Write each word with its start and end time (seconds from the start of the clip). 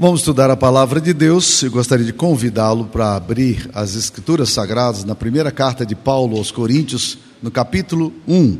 Vamos 0.00 0.20
estudar 0.20 0.48
a 0.48 0.56
palavra 0.56 1.00
de 1.00 1.12
Deus. 1.12 1.60
Eu 1.60 1.72
gostaria 1.72 2.06
de 2.06 2.12
convidá-lo 2.12 2.84
para 2.84 3.16
abrir 3.16 3.68
as 3.74 3.96
Escrituras 3.96 4.50
Sagradas 4.50 5.02
na 5.02 5.12
primeira 5.12 5.50
carta 5.50 5.84
de 5.84 5.96
Paulo 5.96 6.36
aos 6.36 6.52
Coríntios, 6.52 7.18
no 7.42 7.50
capítulo 7.50 8.12
1. 8.28 8.58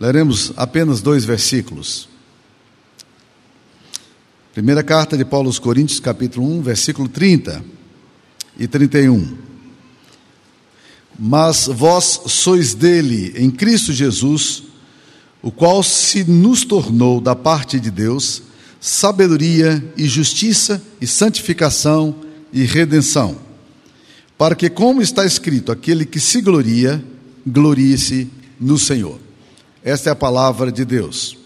Leremos 0.00 0.50
apenas 0.56 1.02
dois 1.02 1.26
versículos. 1.26 2.08
Primeira 4.54 4.82
carta 4.82 5.14
de 5.14 5.26
Paulo 5.26 5.48
aos 5.48 5.58
Coríntios, 5.58 6.00
capítulo 6.00 6.46
1, 6.58 6.62
versículo 6.62 7.06
30 7.06 7.62
e 8.58 8.66
31. 8.66 9.36
Mas 11.18 11.66
vós 11.66 12.22
sois 12.28 12.72
dele, 12.72 13.34
em 13.36 13.50
Cristo 13.50 13.92
Jesus, 13.92 14.62
o 15.42 15.50
qual 15.50 15.82
se 15.82 16.24
nos 16.24 16.64
tornou 16.64 17.20
da 17.20 17.36
parte 17.36 17.78
de 17.78 17.90
Deus 17.90 18.47
sabedoria 18.80 19.82
e 19.96 20.06
justiça 20.06 20.82
e 21.00 21.06
santificação 21.06 22.14
e 22.52 22.64
redenção, 22.64 23.36
para 24.36 24.54
que, 24.54 24.70
como 24.70 25.02
está 25.02 25.24
escrito, 25.26 25.72
aquele 25.72 26.06
que 26.06 26.20
se 26.20 26.40
gloria, 26.40 27.02
glorie-se 27.46 28.28
no 28.60 28.78
Senhor. 28.78 29.18
Esta 29.82 30.10
é 30.10 30.12
a 30.12 30.16
palavra 30.16 30.70
de 30.70 30.84
Deus. 30.84 31.36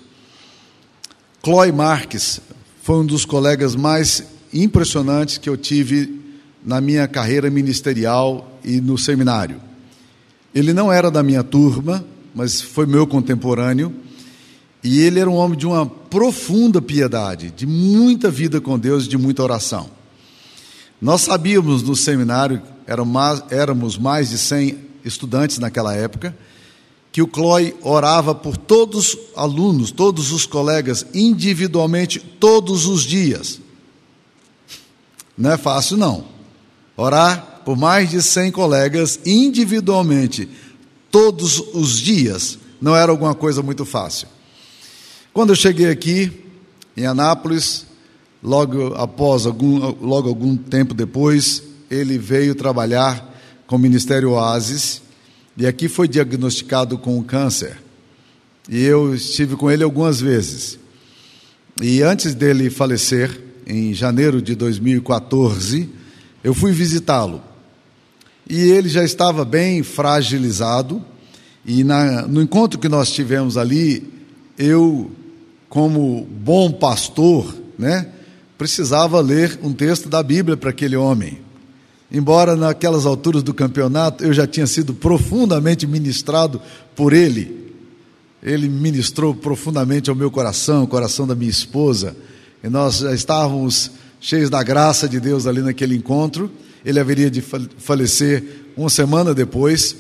Chloe 1.45 1.73
Marques 1.73 2.41
foi 2.83 2.97
um 2.97 3.07
dos 3.07 3.25
colegas 3.25 3.75
mais 3.75 4.25
impressionantes 4.53 5.39
que 5.39 5.49
eu 5.49 5.57
tive 5.57 6.21
na 6.65 6.81
minha 6.81 7.09
carreira 7.09 7.51
ministerial 7.51 8.59
e 8.65 8.81
no 8.81 8.97
seminário. 8.97 9.61
Ele 10.55 10.73
não 10.73 10.93
era 10.93 11.11
da 11.11 11.23
minha 11.23 11.43
turma, 11.43 12.05
mas 12.35 12.61
foi 12.61 12.87
meu 12.87 13.07
contemporâneo 13.07 13.93
e 14.83 15.01
ele 15.01 15.21
era 15.21 15.31
um 15.31 15.37
homem 15.37 15.57
de 15.57 15.67
uma 15.67 15.87
profunda 15.87 16.83
piedade, 16.83 17.51
de 17.51 17.67
muita 17.67 18.31
vida 18.31 18.61
com 18.61 18.79
Deus, 18.79 19.07
de 19.07 19.17
muita 19.17 19.43
oração. 19.43 19.89
Nós 21.01 21.23
sabíamos 21.23 21.83
no 21.83 21.95
seminário, 21.95 22.63
éramos 23.51 23.97
mais 23.97 24.31
de 24.31 24.39
100 24.39 24.79
estudantes 25.05 25.59
naquela 25.59 25.95
época, 25.95 26.37
que 27.13 27.23
o 27.23 27.29
Chloe 27.33 27.77
orava 27.83 28.35
por 28.35 28.57
todos 28.57 29.15
os 29.15 29.19
alunos, 29.37 29.91
todos 29.91 30.33
os 30.33 30.47
colegas, 30.47 31.05
individualmente, 31.13 32.19
todos 32.19 32.87
os 32.87 33.03
dias. 33.03 33.61
Não 35.37 35.53
é 35.53 35.59
fácil, 35.59 35.97
não. 35.97 36.25
Orar 36.97 37.63
por 37.65 37.77
mais 37.77 38.11
de 38.11 38.23
100 38.23 38.51
colegas 38.53 39.21
individualmente, 39.25 40.49
todos 41.11 41.59
os 41.75 41.99
dias, 41.99 42.59
não 42.81 42.97
era 42.97 43.13
alguma 43.13 43.35
coisa 43.35 43.63
muito 43.63 43.85
fácil. 43.85 44.29
Quando 45.33 45.49
eu 45.49 45.57
cheguei 45.57 45.89
aqui, 45.89 46.31
em 46.95 47.07
Anápolis, 47.07 47.87
logo 48.43 48.93
após 48.95 49.47
algum, 49.47 49.79
logo 50.05 50.29
algum 50.29 50.55
tempo 50.55 50.93
depois, 50.93 51.63
ele 51.91 52.19
veio 52.19 52.55
trabalhar 52.55 53.33
com 53.67 53.77
o 53.77 53.79
Ministério 53.79 54.33
Oasis 54.33 55.01
e 55.57 55.67
aqui 55.67 55.89
foi 55.89 56.07
diagnosticado 56.07 56.99
com 56.99 57.23
câncer. 57.23 57.79
E 58.69 58.85
eu 58.85 59.15
estive 59.15 59.57
com 59.57 59.71
ele 59.71 59.83
algumas 59.83 60.21
vezes. 60.21 60.79
E 61.81 62.03
antes 62.03 62.35
dele 62.35 62.69
falecer, 62.69 63.41
em 63.67 63.95
janeiro 63.95 64.43
de 64.43 64.55
2014, 64.55 65.89
eu 66.45 66.53
fui 66.53 66.73
visitá-lo. 66.73 67.43
E 68.47 68.61
ele 68.61 68.91
já 68.91 69.03
estava 69.03 69.47
bem 69.47 69.83
fragilizado. 69.83 71.03
E 71.65 71.83
na, 71.83 72.29
no 72.29 72.43
encontro 72.43 72.79
que 72.79 72.89
nós 72.89 73.11
tivemos 73.11 73.57
ali, 73.57 74.13
eu 74.59 75.11
como 75.73 76.29
bom 76.31 76.71
pastor, 76.71 77.55
né, 77.79 78.07
precisava 78.59 79.19
ler 79.23 79.59
um 79.63 79.73
texto 79.73 80.07
da 80.07 80.23
Bíblia 80.23 80.55
para 80.55 80.69
aquele 80.69 80.97
homem. 80.97 81.39
Embora 82.13 82.55
naquelas 82.55 83.07
alturas 83.07 83.43
do 83.43 83.55
campeonato 83.55 84.23
eu 84.23 84.35
já 84.35 84.47
tinha 84.47 84.67
sido 84.67 84.93
profundamente 84.93 85.87
ministrado 85.87 86.61
por 86.95 87.15
ele, 87.15 87.73
ele 88.43 88.69
ministrou 88.69 89.35
profundamente 89.35 90.11
ao 90.11 90.15
meu 90.15 90.31
coração, 90.31 90.83
ao 90.83 90.87
coração 90.87 91.27
da 91.27 91.35
minha 91.35 91.51
esposa, 91.51 92.15
e 92.63 92.69
nós 92.69 92.99
já 92.99 93.15
estávamos 93.15 93.93
cheios 94.21 94.51
da 94.51 94.63
graça 94.63 95.09
de 95.09 95.19
Deus 95.19 95.47
ali 95.47 95.63
naquele 95.63 95.97
encontro. 95.97 96.51
Ele 96.85 97.01
haveria 97.01 97.31
de 97.31 97.41
falecer 97.79 98.45
uma 98.77 98.91
semana 98.91 99.33
depois. 99.33 99.97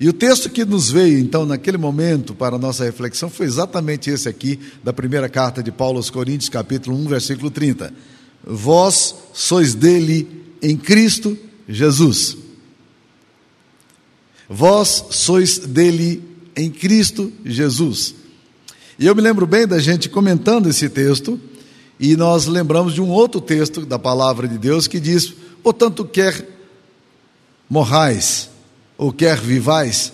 E 0.00 0.08
o 0.08 0.12
texto 0.12 0.50
que 0.50 0.64
nos 0.64 0.90
veio, 0.90 1.18
então, 1.18 1.46
naquele 1.46 1.76
momento, 1.78 2.34
para 2.34 2.56
a 2.56 2.58
nossa 2.58 2.84
reflexão, 2.84 3.30
foi 3.30 3.46
exatamente 3.46 4.10
esse 4.10 4.28
aqui, 4.28 4.58
da 4.82 4.92
primeira 4.92 5.28
carta 5.28 5.62
de 5.62 5.70
Paulo 5.70 5.98
aos 5.98 6.10
Coríntios, 6.10 6.48
capítulo 6.48 6.96
1, 6.96 7.06
versículo 7.06 7.50
30. 7.50 7.92
Vós 8.44 9.14
sois 9.32 9.74
dele 9.74 10.28
em 10.60 10.76
Cristo 10.76 11.38
Jesus. 11.68 12.36
Vós 14.48 15.04
sois 15.10 15.58
dele 15.58 16.22
em 16.56 16.70
Cristo 16.70 17.32
Jesus. 17.44 18.14
E 18.98 19.06
eu 19.06 19.14
me 19.14 19.22
lembro 19.22 19.46
bem 19.46 19.66
da 19.66 19.78
gente 19.78 20.08
comentando 20.08 20.68
esse 20.68 20.88
texto, 20.88 21.40
e 21.98 22.16
nós 22.16 22.46
lembramos 22.46 22.94
de 22.94 23.00
um 23.00 23.08
outro 23.08 23.40
texto 23.40 23.86
da 23.86 23.98
palavra 23.98 24.48
de 24.48 24.58
Deus 24.58 24.86
que 24.88 24.98
diz: 24.98 25.32
Portanto, 25.62 26.04
quer 26.04 26.48
morrais 27.70 28.51
ou 29.02 29.12
quer 29.12 29.36
vivais, 29.36 30.12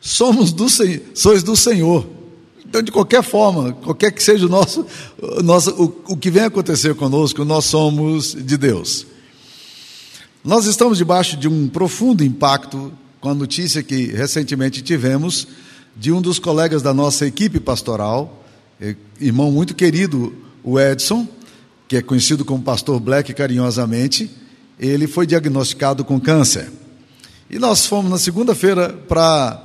somos 0.00 0.50
do 0.50 0.68
sois 0.70 1.42
do 1.42 1.54
Senhor. 1.54 2.06
Então, 2.64 2.80
de 2.80 2.90
qualquer 2.90 3.22
forma, 3.22 3.74
qualquer 3.74 4.10
que 4.10 4.22
seja 4.22 4.46
o 4.46 4.48
nosso, 4.48 4.86
o, 5.20 5.42
nosso, 5.42 5.70
o, 5.72 6.14
o 6.14 6.16
que 6.16 6.30
vem 6.30 6.44
acontecer 6.44 6.94
conosco, 6.94 7.44
nós 7.44 7.66
somos 7.66 8.34
de 8.34 8.56
Deus. 8.56 9.06
Nós 10.42 10.64
estamos 10.64 10.96
debaixo 10.96 11.36
de 11.36 11.46
um 11.46 11.68
profundo 11.68 12.24
impacto 12.24 12.90
com 13.20 13.28
a 13.28 13.34
notícia 13.34 13.82
que 13.82 14.06
recentemente 14.06 14.80
tivemos 14.80 15.46
de 15.94 16.10
um 16.10 16.22
dos 16.22 16.38
colegas 16.38 16.80
da 16.80 16.94
nossa 16.94 17.26
equipe 17.26 17.60
pastoral, 17.60 18.46
eh, 18.80 18.96
irmão 19.20 19.52
muito 19.52 19.74
querido, 19.74 20.32
o 20.64 20.80
Edson, 20.80 21.28
que 21.86 21.98
é 21.98 22.02
conhecido 22.02 22.46
como 22.46 22.62
Pastor 22.62 22.98
Black 22.98 23.34
carinhosamente, 23.34 24.30
ele 24.80 25.06
foi 25.06 25.26
diagnosticado 25.26 26.02
com 26.02 26.18
câncer. 26.18 26.70
E 27.48 27.58
nós 27.58 27.86
fomos 27.86 28.10
na 28.10 28.18
segunda-feira 28.18 28.92
para 29.08 29.62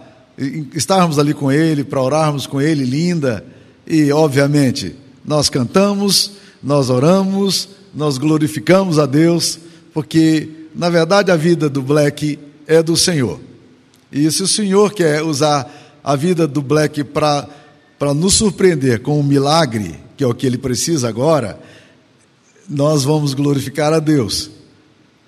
estarmos 0.74 1.18
ali 1.20 1.34
com 1.34 1.52
ele, 1.52 1.84
para 1.84 2.02
orarmos 2.02 2.46
com 2.48 2.62
ele, 2.62 2.84
linda. 2.84 3.44
E, 3.86 4.12
obviamente, 4.12 4.96
nós 5.26 5.50
cantamos, 5.50 6.34
nós 6.62 6.90
oramos, 6.90 7.70
nós 7.94 8.18
glorificamos 8.18 9.00
a 9.00 9.06
Deus, 9.06 9.60
porque, 9.94 10.50
na 10.76 10.90
verdade, 10.90 11.32
a 11.32 11.36
vida 11.36 11.70
do 11.70 11.82
Black 11.82 12.40
é 12.68 12.82
do 12.82 12.96
Senhor. 12.96 13.40
E 14.12 14.32
se 14.32 14.44
o 14.44 14.48
Senhor 14.48 14.94
quer 14.94 15.24
usar 15.24 16.00
a 16.04 16.16
vida 16.16 16.48
do 16.48 16.62
Black 16.62 17.04
para 17.04 17.48
nos 18.16 18.36
surpreender 18.36 19.02
com 19.02 19.20
um 19.20 19.24
milagre, 19.24 19.96
que 20.16 20.24
é 20.24 20.28
o 20.28 20.34
que 20.34 20.46
ele 20.46 20.58
precisa 20.58 21.10
agora, 21.10 21.60
nós 22.70 23.04
vamos 23.04 23.34
glorificar 23.34 23.92
a 23.92 24.00
Deus. 24.00 24.50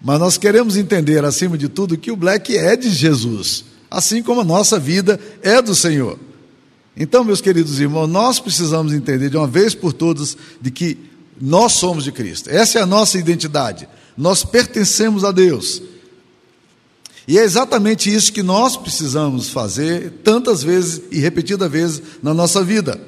Mas 0.03 0.19
nós 0.19 0.37
queremos 0.37 0.75
entender, 0.75 1.23
acima 1.23 1.57
de 1.57 1.69
tudo, 1.69 1.97
que 1.97 2.11
o 2.11 2.15
Black 2.17 2.57
é 2.57 2.75
de 2.75 2.89
Jesus, 2.89 3.63
assim 3.89 4.21
como 4.21 4.41
a 4.41 4.43
nossa 4.43 4.77
vida 4.77 5.17
é 5.41 5.61
do 5.61 5.73
Senhor. 5.73 6.19
Então, 6.95 7.23
meus 7.23 7.39
queridos 7.39 7.79
irmãos, 7.79 8.07
nós 8.07 8.37
precisamos 8.37 8.91
entender 8.91 9.29
de 9.29 9.37
uma 9.37 9.47
vez 9.47 9.73
por 9.73 9.93
todas 9.93 10.37
de 10.59 10.69
que 10.69 10.97
nós 11.39 11.71
somos 11.71 12.03
de 12.03 12.11
Cristo. 12.11 12.49
Essa 12.49 12.79
é 12.79 12.81
a 12.81 12.85
nossa 12.85 13.17
identidade. 13.17 13.87
Nós 14.17 14.43
pertencemos 14.43 15.23
a 15.23 15.31
Deus. 15.31 15.81
E 17.25 17.39
é 17.39 17.43
exatamente 17.43 18.13
isso 18.13 18.33
que 18.33 18.43
nós 18.43 18.75
precisamos 18.75 19.49
fazer 19.49 20.11
tantas 20.23 20.61
vezes 20.61 21.01
e 21.09 21.19
repetidas 21.19 21.71
vezes 21.71 22.01
na 22.21 22.33
nossa 22.33 22.61
vida. 22.61 22.99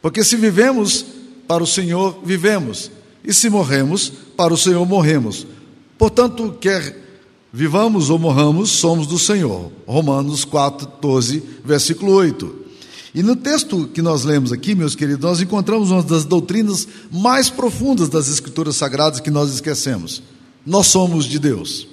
Porque 0.00 0.24
se 0.24 0.36
vivemos 0.36 1.04
para 1.46 1.62
o 1.62 1.66
Senhor, 1.66 2.20
vivemos. 2.24 2.90
E 3.22 3.34
se 3.34 3.50
morremos, 3.50 4.10
para 4.34 4.54
o 4.54 4.56
Senhor 4.56 4.84
morremos. 4.86 5.46
Portanto, 6.00 6.56
quer 6.58 6.96
vivamos 7.52 8.08
ou 8.08 8.18
morramos, 8.18 8.70
somos 8.70 9.06
do 9.06 9.18
Senhor. 9.18 9.70
Romanos 9.86 10.46
4, 10.46 10.92
12, 10.98 11.42
versículo 11.62 12.12
8. 12.12 12.56
E 13.14 13.22
no 13.22 13.36
texto 13.36 13.86
que 13.86 14.00
nós 14.00 14.24
lemos 14.24 14.50
aqui, 14.50 14.74
meus 14.74 14.94
queridos, 14.94 15.22
nós 15.22 15.42
encontramos 15.42 15.90
uma 15.90 16.02
das 16.02 16.24
doutrinas 16.24 16.88
mais 17.12 17.50
profundas 17.50 18.08
das 18.08 18.30
Escrituras 18.30 18.76
Sagradas 18.76 19.20
que 19.20 19.30
nós 19.30 19.52
esquecemos. 19.52 20.22
Nós 20.64 20.86
somos 20.86 21.26
de 21.26 21.38
Deus. 21.38 21.86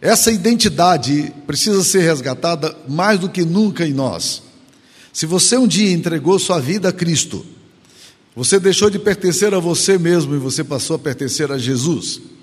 Essa 0.00 0.30
identidade 0.30 1.34
precisa 1.48 1.82
ser 1.82 2.02
resgatada 2.02 2.78
mais 2.88 3.18
do 3.18 3.28
que 3.28 3.44
nunca 3.44 3.84
em 3.84 3.92
nós. 3.92 4.40
Se 5.12 5.26
você 5.26 5.56
um 5.56 5.66
dia 5.66 5.90
entregou 5.90 6.38
sua 6.38 6.60
vida 6.60 6.90
a 6.90 6.92
Cristo, 6.92 7.44
você 8.36 8.60
deixou 8.60 8.88
de 8.88 9.00
pertencer 9.00 9.52
a 9.52 9.58
você 9.58 9.98
mesmo 9.98 10.36
e 10.36 10.38
você 10.38 10.62
passou 10.62 10.94
a 10.94 10.98
pertencer 11.00 11.50
a 11.50 11.58
Jesus. 11.58 12.35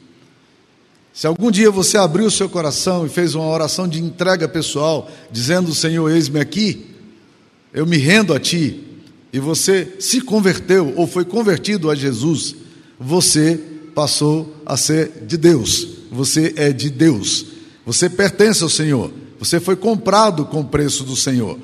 Se 1.13 1.27
algum 1.27 1.51
dia 1.51 1.69
você 1.69 1.95
abriu 1.95 2.25
o 2.25 2.31
seu 2.31 2.50
coração 2.50 3.06
e 3.06 3.10
fez 3.10 3.36
uma 3.36 3.48
oração 3.48 3.88
de 3.88 4.01
entrega 4.01 4.48
pessoal, 4.48 5.10
dizendo: 5.31 5.74
Senhor, 5.74 6.10
eis-me 6.10 6.39
aqui, 6.39 6.88
eu 7.71 7.86
me 7.86 7.98
rendo 7.98 8.33
a 8.33 8.39
Ti, 8.39 8.83
e 9.31 9.39
você 9.39 9.95
se 10.00 10.21
converteu 10.21 10.94
ou 10.95 11.06
foi 11.06 11.24
convertido 11.24 11.92
a 11.92 11.95
Jesus, 11.95 12.56
você 13.00 13.60
passou 13.94 14.56
a 14.65 14.75
ser 14.75 15.24
de 15.27 15.38
Deus. 15.38 15.88
Você 16.12 16.54
é 16.56 16.71
de 16.71 16.89
Deus. 16.89 17.45
Você 17.86 18.09
pertence 18.09 18.63
ao 18.63 18.69
Senhor. 18.69 19.12
Você 19.39 19.59
foi 19.59 19.75
comprado 19.75 20.45
com 20.45 20.62
o 20.62 20.66
preço 20.66 21.04
do 21.04 21.16
Senhor. 21.16 21.59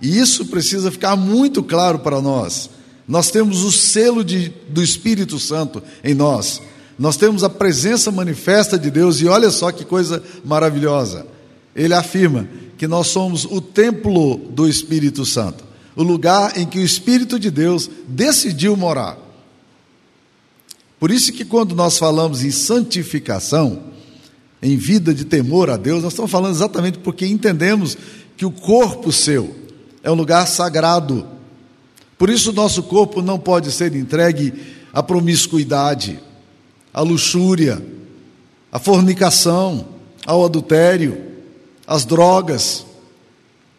E 0.00 0.18
isso 0.18 0.46
precisa 0.46 0.90
ficar 0.90 1.16
muito 1.16 1.62
claro 1.62 2.00
para 2.00 2.20
nós. 2.20 2.70
Nós 3.06 3.30
temos 3.30 3.62
o 3.62 3.72
selo 3.72 4.24
de, 4.24 4.52
do 4.68 4.82
Espírito 4.82 5.38
Santo 5.38 5.82
em 6.02 6.14
nós. 6.14 6.60
Nós 7.02 7.16
temos 7.16 7.42
a 7.42 7.50
presença 7.50 8.12
manifesta 8.12 8.78
de 8.78 8.88
Deus, 8.88 9.20
e 9.20 9.26
olha 9.26 9.50
só 9.50 9.72
que 9.72 9.84
coisa 9.84 10.22
maravilhosa. 10.44 11.26
Ele 11.74 11.92
afirma 11.94 12.46
que 12.78 12.86
nós 12.86 13.08
somos 13.08 13.44
o 13.44 13.60
templo 13.60 14.36
do 14.36 14.68
Espírito 14.68 15.26
Santo, 15.26 15.64
o 15.96 16.04
lugar 16.04 16.56
em 16.56 16.64
que 16.64 16.78
o 16.78 16.84
Espírito 16.84 17.40
de 17.40 17.50
Deus 17.50 17.90
decidiu 18.06 18.76
morar. 18.76 19.18
Por 21.00 21.10
isso 21.10 21.32
que 21.32 21.44
quando 21.44 21.74
nós 21.74 21.98
falamos 21.98 22.44
em 22.44 22.52
santificação, 22.52 23.82
em 24.62 24.76
vida 24.76 25.12
de 25.12 25.24
temor 25.24 25.70
a 25.70 25.76
Deus, 25.76 26.04
nós 26.04 26.12
estamos 26.12 26.30
falando 26.30 26.54
exatamente 26.54 26.98
porque 26.98 27.26
entendemos 27.26 27.98
que 28.36 28.46
o 28.46 28.50
corpo 28.52 29.10
seu 29.10 29.52
é 30.04 30.10
um 30.12 30.14
lugar 30.14 30.46
sagrado. 30.46 31.26
Por 32.16 32.30
isso 32.30 32.50
o 32.50 32.54
nosso 32.54 32.80
corpo 32.84 33.20
não 33.20 33.40
pode 33.40 33.72
ser 33.72 33.92
entregue 33.96 34.54
à 34.92 35.02
promiscuidade, 35.02 36.20
à 36.92 37.00
luxúria, 37.00 37.82
à 38.70 38.78
fornicação, 38.78 39.86
ao 40.26 40.44
adultério, 40.44 41.20
às 41.86 42.04
drogas, 42.04 42.84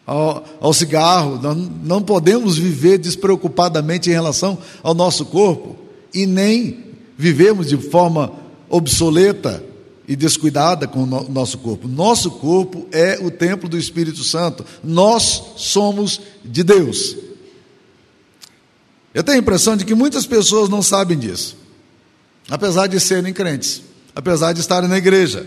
ao, 0.06 0.44
ao 0.60 0.72
cigarro. 0.72 1.40
Nós 1.40 1.56
não 1.84 2.02
podemos 2.02 2.56
viver 2.56 2.98
despreocupadamente 2.98 4.10
em 4.10 4.12
relação 4.12 4.58
ao 4.82 4.94
nosso 4.94 5.26
corpo 5.26 5.76
e 6.12 6.26
nem 6.26 6.84
vivemos 7.16 7.68
de 7.68 7.76
forma 7.76 8.32
obsoleta 8.68 9.62
e 10.06 10.14
descuidada 10.14 10.86
com 10.86 11.02
o 11.02 11.06
nosso 11.06 11.58
corpo. 11.58 11.88
Nosso 11.88 12.30
corpo 12.30 12.86
é 12.92 13.18
o 13.20 13.30
templo 13.30 13.68
do 13.68 13.78
Espírito 13.78 14.22
Santo. 14.22 14.64
Nós 14.82 15.42
somos 15.56 16.20
de 16.44 16.62
Deus. 16.62 17.16
Eu 19.14 19.22
tenho 19.22 19.38
a 19.38 19.40
impressão 19.40 19.76
de 19.76 19.84
que 19.84 19.94
muitas 19.94 20.26
pessoas 20.26 20.68
não 20.68 20.82
sabem 20.82 21.16
disso, 21.18 21.56
apesar 22.48 22.86
de 22.86 23.00
serem 23.00 23.32
crentes, 23.32 23.82
apesar 24.14 24.52
de 24.52 24.60
estarem 24.60 24.88
na 24.88 24.98
igreja. 24.98 25.46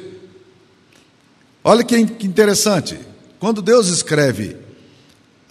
Olha 1.64 1.84
que 1.84 1.98
interessante, 1.98 2.98
quando 3.40 3.62
Deus 3.62 3.88
escreve 3.88 4.56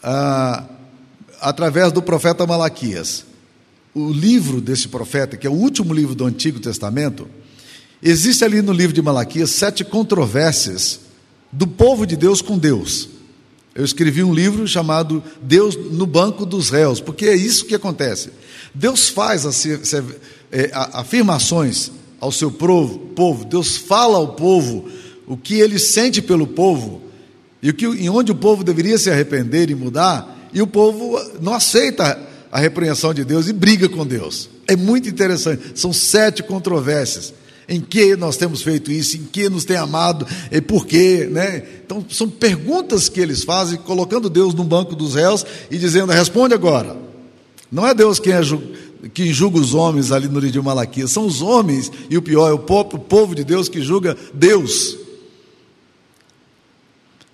ah, 0.02 0.64
através 1.40 1.93
do 1.93 2.02
profeta 2.02 2.46
Malaquias, 2.46 3.25
o 3.94 4.10
livro 4.10 4.60
desse 4.60 4.88
profeta, 4.88 5.37
que 5.37 5.46
é 5.46 5.50
o 5.50 5.54
último 5.54 5.94
livro 5.94 6.14
do 6.14 6.25
Antigo 6.25 6.60
Testamento, 6.60 7.28
existe 8.02 8.44
ali 8.44 8.60
no 8.60 8.72
livro 8.72 8.93
de 8.93 9.00
Malaquias 9.00 9.50
sete 9.50 9.84
controvérsias 9.84 11.00
do 11.50 11.66
povo 11.66 12.06
de 12.06 12.16
Deus 12.16 12.43
com 12.43 12.58
Deus. 12.58 13.08
Eu 13.75 13.84
escrevi 13.84 14.22
um 14.22 14.32
livro 14.32 14.66
chamado 14.66 15.22
Deus 15.43 15.76
no 15.76 16.06
Banco 16.06 16.46
dos 16.46 16.70
Réus, 16.70 17.00
porque 17.00 17.26
é 17.26 17.34
isso 17.34 17.66
que 17.66 17.75
acontece. 17.75 18.31
Deus 18.75 19.08
faz 19.08 19.44
é, 20.50 20.70
afirmações 20.72 21.90
ao 22.20 22.32
seu 22.32 22.50
povo, 22.50 23.44
Deus 23.44 23.76
fala 23.76 24.16
ao 24.16 24.28
povo 24.28 24.88
o 25.26 25.37
que 25.37 25.60
ele 25.60 25.78
sente 25.78 26.22
pelo 26.22 26.46
povo 26.46 27.02
e 27.62 27.70
o 27.70 27.75
que, 27.75 27.87
em 27.87 28.08
onde 28.08 28.32
o 28.32 28.34
povo 28.34 28.62
deveria 28.62 28.98
se 28.98 29.10
arrepender 29.10 29.70
e 29.70 29.75
mudar, 29.75 30.48
e 30.52 30.62
o 30.62 30.66
povo 30.66 31.20
não 31.40 31.52
aceita 31.52 32.19
a 32.50 32.58
repreensão 32.58 33.12
de 33.12 33.25
Deus 33.25 33.48
e 33.48 33.52
briga 33.52 33.88
com 33.88 34.06
Deus. 34.06 34.48
É 34.66 34.76
muito 34.76 35.08
interessante. 35.08 35.72
São 35.75 35.93
sete 35.93 36.43
controvérsias. 36.43 37.34
Em 37.69 37.81
que 37.81 38.14
nós 38.14 38.37
temos 38.37 38.62
feito 38.62 38.93
isso? 38.93 39.16
Em 39.16 39.25
que 39.25 39.48
nos 39.48 39.64
tem 39.64 39.76
amado? 39.76 40.26
E 40.52 40.60
por 40.60 40.87
quê? 40.87 41.28
Né? 41.31 41.64
Então, 41.84 42.04
são 42.08 42.28
perguntas 42.31 43.08
que 43.08 43.20
eles 43.20 43.43
fazem, 43.43 43.76
colocando 43.78 44.31
Deus 44.31 44.54
no 44.54 44.62
banco 44.62 44.94
dos 44.94 45.16
réus 45.16 45.44
e 45.70 45.76
dizendo: 45.76 46.12
responde 46.12 46.54
agora. 46.54 46.96
Não 47.70 47.84
é 47.84 47.93
Deus 47.93 48.20
quem, 48.20 48.32
é 48.32 48.43
ju 48.43 48.62
quem 49.08 49.32
julga 49.32 49.58
os 49.58 49.75
homens 49.75 50.12
ali 50.12 50.29
no 50.29 50.38
livro 50.38 50.53
de 50.53 50.61
Malaquias, 50.61 51.11
são 51.11 51.26
os 51.26 51.43
homens, 51.43 51.91
e 52.08 52.17
o 52.17 52.23
pior, 52.23 52.49
é 52.49 52.53
o 52.53 52.58
próprio 52.58 52.99
povo 52.99 53.35
de 53.35 53.44
Deus 53.44 53.69
que 53.69 53.81
julga 53.81 54.17
Deus. 54.32 54.97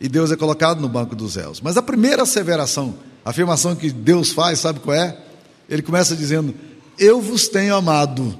E 0.01 0.09
Deus 0.09 0.33
é 0.33 0.37
colocado 0.37 0.81
no 0.81 0.89
banco 0.89 1.15
dos 1.15 1.37
réus. 1.37 1.61
Mas 1.61 1.77
a 1.77 1.83
primeira 1.83 2.23
asseveração 2.23 2.95
a 3.25 3.31
afirmação 3.31 3.77
que 3.77 3.91
Deus 3.91 4.33
faz, 4.33 4.59
sabe 4.59 4.81
qual 4.81 4.97
é? 4.97 5.17
Ele 5.69 5.83
começa 5.83 6.17
dizendo: 6.17 6.55
Eu 6.99 7.21
vos 7.21 7.49
tenho 7.49 7.75
amado. 7.75 8.37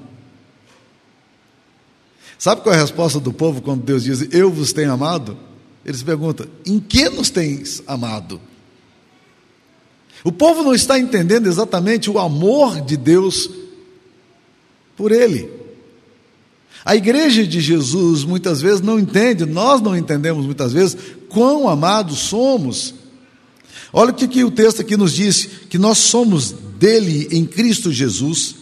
Sabe 2.37 2.61
qual 2.61 2.75
é 2.75 2.77
a 2.77 2.81
resposta 2.81 3.19
do 3.19 3.31
povo 3.31 3.61
quando 3.61 3.83
Deus 3.83 4.03
diz: 4.03 4.27
Eu 4.31 4.51
vos 4.51 4.73
tenho 4.73 4.91
amado? 4.91 5.37
Eles 5.85 6.03
perguntam: 6.03 6.45
Em 6.65 6.79
que 6.79 7.09
nos 7.09 7.29
tens 7.29 7.81
amado? 7.87 8.41
O 10.23 10.31
povo 10.31 10.63
não 10.63 10.73
está 10.73 10.97
entendendo 10.99 11.47
exatamente 11.47 12.09
o 12.09 12.17
amor 12.17 12.81
de 12.81 12.95
Deus 12.95 13.49
por 14.95 15.11
ele. 15.11 15.49
A 16.85 16.95
igreja 16.95 17.45
de 17.45 17.59
Jesus 17.59 18.23
muitas 18.23 18.61
vezes 18.61 18.81
não 18.81 18.99
entende, 18.99 19.45
nós 19.45 19.81
não 19.81 19.95
entendemos 19.95 20.45
muitas 20.45 20.73
vezes 20.73 20.97
quão 21.29 21.67
amados 21.67 22.19
somos 22.19 22.95
Olha 23.95 24.09
o 24.09 24.15
que, 24.15 24.27
que 24.27 24.43
o 24.43 24.49
texto 24.49 24.81
aqui 24.81 24.97
nos 24.97 25.13
diz: 25.13 25.47
que 25.69 25.77
nós 25.77 25.99
somos 25.99 26.51
dele 26.79 27.27
em 27.31 27.45
Cristo 27.45 27.91
Jesus. 27.91 28.55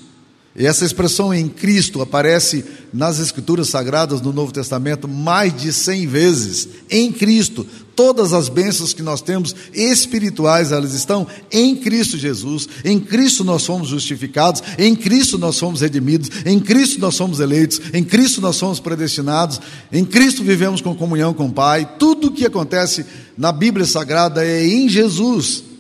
E 0.56 0.66
essa 0.66 0.84
expressão 0.84 1.34
em 1.34 1.48
Cristo 1.48 2.02
aparece 2.02 2.66
nas 2.94 3.20
Escrituras 3.20 3.70
Sagradas 3.70 4.20
no 4.20 4.34
Novo 4.34 4.52
Testamento 4.52 5.08
mais 5.08 5.56
de 5.56 5.72
cem 5.72 6.06
vezes. 6.06 6.68
Em 6.90 7.10
Cristo, 7.10 7.66
todas 7.96 8.34
as 8.34 8.50
bênçãos 8.50 8.94
que 8.94 9.02
nós 9.02 9.22
temos 9.22 9.56
espirituais, 9.74 10.74
elas 10.74 10.94
estão 10.94 11.26
em 11.50 11.74
Cristo 11.78 12.18
Jesus. 12.18 12.68
Em 12.84 13.00
Cristo 13.00 13.46
nós 13.46 13.66
fomos 13.66 13.88
justificados, 13.88 14.62
em 14.78 14.94
Cristo 14.94 15.38
nós 15.38 15.58
fomos 15.58 15.80
redimidos, 15.80 16.30
em 16.46 16.60
Cristo 16.60 17.00
nós 17.00 17.16
somos 17.16 17.40
eleitos, 17.40 17.80
em 17.94 18.04
Cristo 18.04 18.42
nós 18.42 18.58
somos 18.58 18.82
predestinados, 18.82 19.62
em 19.90 20.04
Cristo 20.04 20.44
vivemos 20.44 20.82
com 20.82 20.94
comunhão 20.94 21.34
com 21.34 21.46
o 21.46 21.54
Pai. 21.54 21.96
Tudo 21.98 22.28
o 22.28 22.32
que 22.32 22.46
acontece 22.46 23.06
na 23.38 23.54
Bíblia 23.54 23.86
Sagrada 23.86 24.46
é 24.46 24.68
em 24.68 24.90
Jesus. 24.90 25.71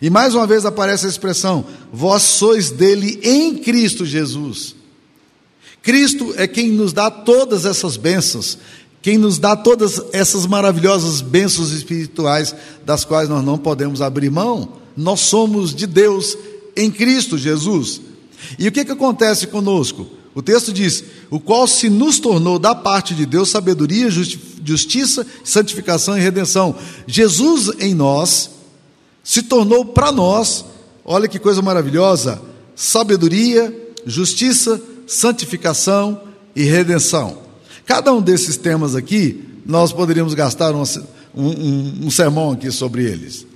E 0.00 0.10
mais 0.10 0.34
uma 0.34 0.46
vez 0.46 0.64
aparece 0.64 1.06
a 1.06 1.08
expressão: 1.08 1.64
vós 1.92 2.22
sois 2.22 2.70
dele 2.70 3.18
em 3.22 3.56
Cristo 3.56 4.04
Jesus. 4.04 4.74
Cristo 5.82 6.34
é 6.36 6.46
quem 6.46 6.70
nos 6.70 6.92
dá 6.92 7.10
todas 7.10 7.64
essas 7.64 7.96
bênçãos, 7.96 8.58
quem 9.00 9.16
nos 9.16 9.38
dá 9.38 9.56
todas 9.56 10.02
essas 10.12 10.46
maravilhosas 10.46 11.20
bênçãos 11.20 11.72
espirituais, 11.72 12.54
das 12.84 13.04
quais 13.04 13.28
nós 13.28 13.44
não 13.44 13.56
podemos 13.56 14.02
abrir 14.02 14.30
mão. 14.30 14.76
Nós 14.96 15.20
somos 15.20 15.74
de 15.74 15.86
Deus 15.86 16.36
em 16.76 16.90
Cristo 16.90 17.38
Jesus. 17.38 18.00
E 18.58 18.68
o 18.68 18.72
que, 18.72 18.84
que 18.84 18.92
acontece 18.92 19.46
conosco? 19.46 20.06
O 20.34 20.42
texto 20.42 20.72
diz: 20.72 21.02
o 21.30 21.40
qual 21.40 21.66
se 21.66 21.88
nos 21.88 22.18
tornou 22.18 22.58
da 22.58 22.74
parte 22.74 23.14
de 23.14 23.24
Deus 23.24 23.50
sabedoria, 23.50 24.10
justiça, 24.10 25.26
santificação 25.42 26.16
e 26.16 26.20
redenção. 26.20 26.76
Jesus 27.06 27.70
em 27.80 27.94
nós 27.94 28.57
se 29.28 29.42
tornou 29.42 29.84
para 29.84 30.10
nós, 30.10 30.64
olha 31.04 31.28
que 31.28 31.38
coisa 31.38 31.60
maravilhosa, 31.60 32.40
sabedoria, 32.74 33.92
justiça, 34.06 34.80
santificação 35.06 36.22
e 36.56 36.64
redenção. 36.64 37.36
Cada 37.84 38.10
um 38.10 38.22
desses 38.22 38.56
temas 38.56 38.96
aqui, 38.96 39.44
nós 39.66 39.92
poderíamos 39.92 40.32
gastar 40.32 40.74
um, 40.74 40.82
um, 41.34 42.06
um 42.06 42.10
sermão 42.10 42.52
aqui 42.52 42.70
sobre 42.70 43.04
eles. 43.04 43.46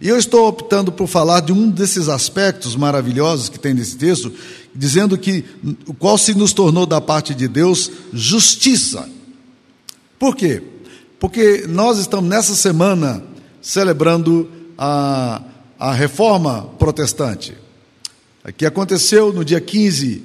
E 0.00 0.08
eu 0.08 0.16
estou 0.16 0.48
optando 0.48 0.90
por 0.90 1.06
falar 1.06 1.40
de 1.40 1.52
um 1.52 1.68
desses 1.68 2.08
aspectos 2.08 2.74
maravilhosos 2.74 3.50
que 3.50 3.60
tem 3.60 3.74
nesse 3.74 3.98
texto, 3.98 4.32
dizendo 4.74 5.18
que 5.18 5.44
o 5.86 5.92
qual 5.92 6.16
se 6.16 6.32
nos 6.32 6.54
tornou 6.54 6.86
da 6.86 6.98
parte 6.98 7.34
de 7.34 7.46
Deus 7.46 7.90
justiça. 8.10 9.06
Por 10.18 10.34
quê? 10.34 10.62
Porque 11.18 11.66
nós 11.68 11.98
estamos 11.98 12.30
nessa 12.30 12.54
semana 12.54 13.22
celebrando 13.60 14.48
a, 14.82 15.42
a 15.78 15.92
reforma 15.92 16.70
protestante, 16.78 17.54
que 18.56 18.64
aconteceu 18.64 19.30
no 19.30 19.44
dia 19.44 19.60
15, 19.60 20.22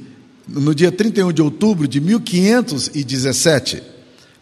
no 0.47 0.73
dia 0.73 0.93
31 0.93 1.33
de 1.33 1.41
outubro 1.41 1.89
de 1.89 1.99
1517, 1.99 3.83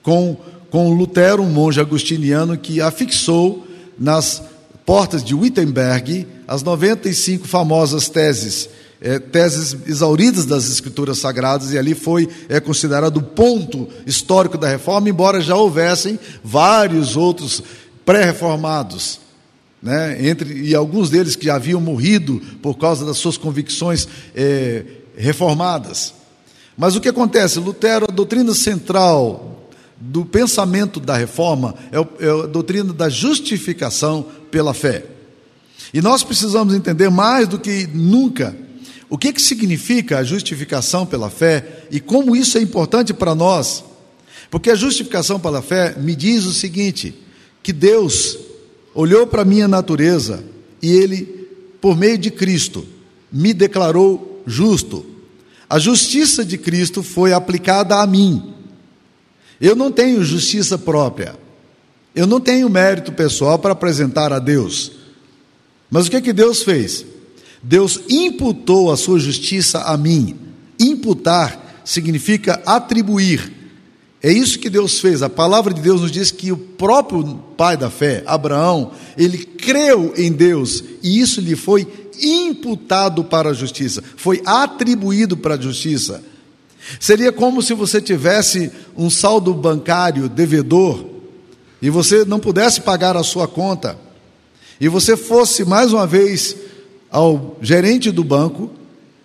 com, 0.04 0.38
com 0.70 0.94
Lutero, 0.94 1.42
um 1.42 1.50
monge 1.50 1.82
agustiniano, 1.82 2.56
que 2.56 2.80
afixou 2.80 3.66
nas 3.98 4.44
portas 4.86 5.24
de 5.24 5.34
Wittenberg 5.34 6.28
as 6.48 6.62
95 6.62 7.48
famosas 7.48 8.08
teses, 8.08 8.70
é, 9.02 9.18
teses 9.18 9.76
exauridas 9.88 10.46
das 10.46 10.70
escrituras 10.70 11.18
sagradas, 11.18 11.72
e 11.72 11.78
ali 11.78 11.96
foi 11.96 12.30
é, 12.48 12.60
considerado 12.60 13.18
o 13.18 13.24
ponto 13.24 13.90
histórico 14.06 14.60
da 14.60 14.68
reforma, 14.68 15.10
embora 15.10 15.42
já 15.42 15.56
houvessem 15.56 16.20
vários 16.44 17.16
outros 17.16 17.64
pré-reformados 18.06 19.23
né, 19.84 20.26
entre, 20.26 20.62
e 20.62 20.74
alguns 20.74 21.10
deles 21.10 21.36
que 21.36 21.50
haviam 21.50 21.82
morrido 21.82 22.42
por 22.62 22.78
causa 22.78 23.06
das 23.06 23.18
suas 23.18 23.36
convicções 23.36 24.08
é, 24.34 24.86
reformadas. 25.18 26.14
Mas 26.78 26.96
o 26.96 27.02
que 27.02 27.10
acontece? 27.10 27.60
Lutero, 27.60 28.06
a 28.10 28.12
doutrina 28.12 28.54
central 28.54 29.70
do 30.00 30.24
pensamento 30.26 31.02
da 31.02 31.18
reforma 31.18 31.76
é, 31.92 31.98
é 32.26 32.44
a 32.44 32.48
doutrina 32.48 32.94
da 32.94 33.10
justificação 33.10 34.26
pela 34.50 34.74
fé. 34.74 35.06
E 35.94 36.02
nós 36.02 36.24
precisamos 36.24 36.74
entender 36.74 37.10
mais 37.10 37.48
do 37.48 37.60
que 37.60 37.86
nunca 37.94 38.56
o 39.10 39.18
que, 39.18 39.34
que 39.34 39.42
significa 39.42 40.20
a 40.20 40.24
justificação 40.24 41.06
pela 41.06 41.30
fé 41.30 41.84
e 41.92 42.00
como 42.00 42.36
isso 42.36 42.58
é 42.58 42.62
importante 42.62 43.14
para 43.14 43.36
nós. 43.36 43.84
Porque 44.50 44.72
a 44.72 44.76
justificação 44.76 45.40
pela 45.40 45.62
fé 45.62 45.94
me 45.98 46.16
diz 46.16 46.46
o 46.46 46.54
seguinte: 46.54 47.14
que 47.62 47.74
Deus 47.74 48.38
olhou 48.94 49.26
para 49.28 49.42
a 49.42 49.46
minha 49.46 49.68
natureza 49.68 50.44
e 50.82 50.92
Ele, 50.92 51.48
por 51.82 51.98
meio 51.98 52.18
de 52.18 52.32
Cristo, 52.32 52.86
me 53.32 53.54
declarou 53.54 54.42
justo. 54.46 55.06
A 55.70 55.80
justiça 55.80 56.46
de 56.46 56.58
Cristo 56.58 57.02
foi 57.02 57.34
aplicada 57.34 57.96
a 57.96 58.06
mim. 58.06 58.54
Eu 59.60 59.76
não 59.76 59.92
tenho 59.92 60.24
justiça 60.24 60.78
própria. 60.78 61.36
Eu 62.16 62.28
não 62.28 62.40
tenho 62.40 62.70
mérito 62.70 63.12
pessoal 63.12 63.58
para 63.58 63.72
apresentar 63.72 64.32
a 64.32 64.40
Deus. 64.40 64.92
Mas 65.90 66.08
o 66.08 66.12
que, 66.12 66.22
que 66.22 66.34
Deus 66.34 66.62
fez? 66.62 67.06
Deus 67.62 68.02
imputou 68.10 68.92
a 68.92 68.98
sua 68.98 69.20
justiça 69.20 69.84
a 69.84 69.98
mim. 69.98 70.38
Imputar 70.80 71.82
significa 71.86 72.62
atribuir. 72.66 73.63
É 74.24 74.32
isso 74.32 74.58
que 74.58 74.70
Deus 74.70 75.02
fez. 75.02 75.22
A 75.22 75.30
palavra 75.30 75.74
de 75.74 75.82
Deus 75.82 76.00
nos 76.00 76.12
diz 76.12 76.32
que 76.32 76.50
o 76.50 76.58
próprio 76.58 77.36
pai 77.58 77.76
da 77.76 77.90
fé, 77.90 78.24
Abraão, 78.26 78.92
ele 79.18 79.38
creu 79.38 80.14
em 80.16 80.32
Deus 80.32 80.82
e 81.04 81.20
isso 81.20 81.42
lhe 81.42 81.58
foi 81.58 81.86
imputado 82.22 83.26
para 83.26 83.50
a 83.50 83.54
justiça, 83.54 84.02
foi 84.16 84.42
atribuído 84.46 85.36
para 85.36 85.56
a 85.56 85.60
justiça. 85.60 86.24
Seria 87.00 87.32
como 87.32 87.62
se 87.62 87.74
você 87.74 88.02
tivesse 88.02 88.72
um 88.96 89.10
saldo 89.10 89.54
bancário 89.54 90.30
devedor 90.30 91.06
e 91.82 91.90
você 91.90 92.24
não 92.24 92.40
pudesse 92.40 92.80
pagar 92.82 93.18
a 93.18 93.24
sua 93.24 93.46
conta, 93.46 93.98
e 94.80 94.88
você 94.88 95.18
fosse 95.18 95.66
mais 95.66 95.92
uma 95.92 96.08
vez 96.08 96.56
ao 97.12 97.58
gerente 97.62 98.10
do 98.10 98.24
banco 98.24 98.72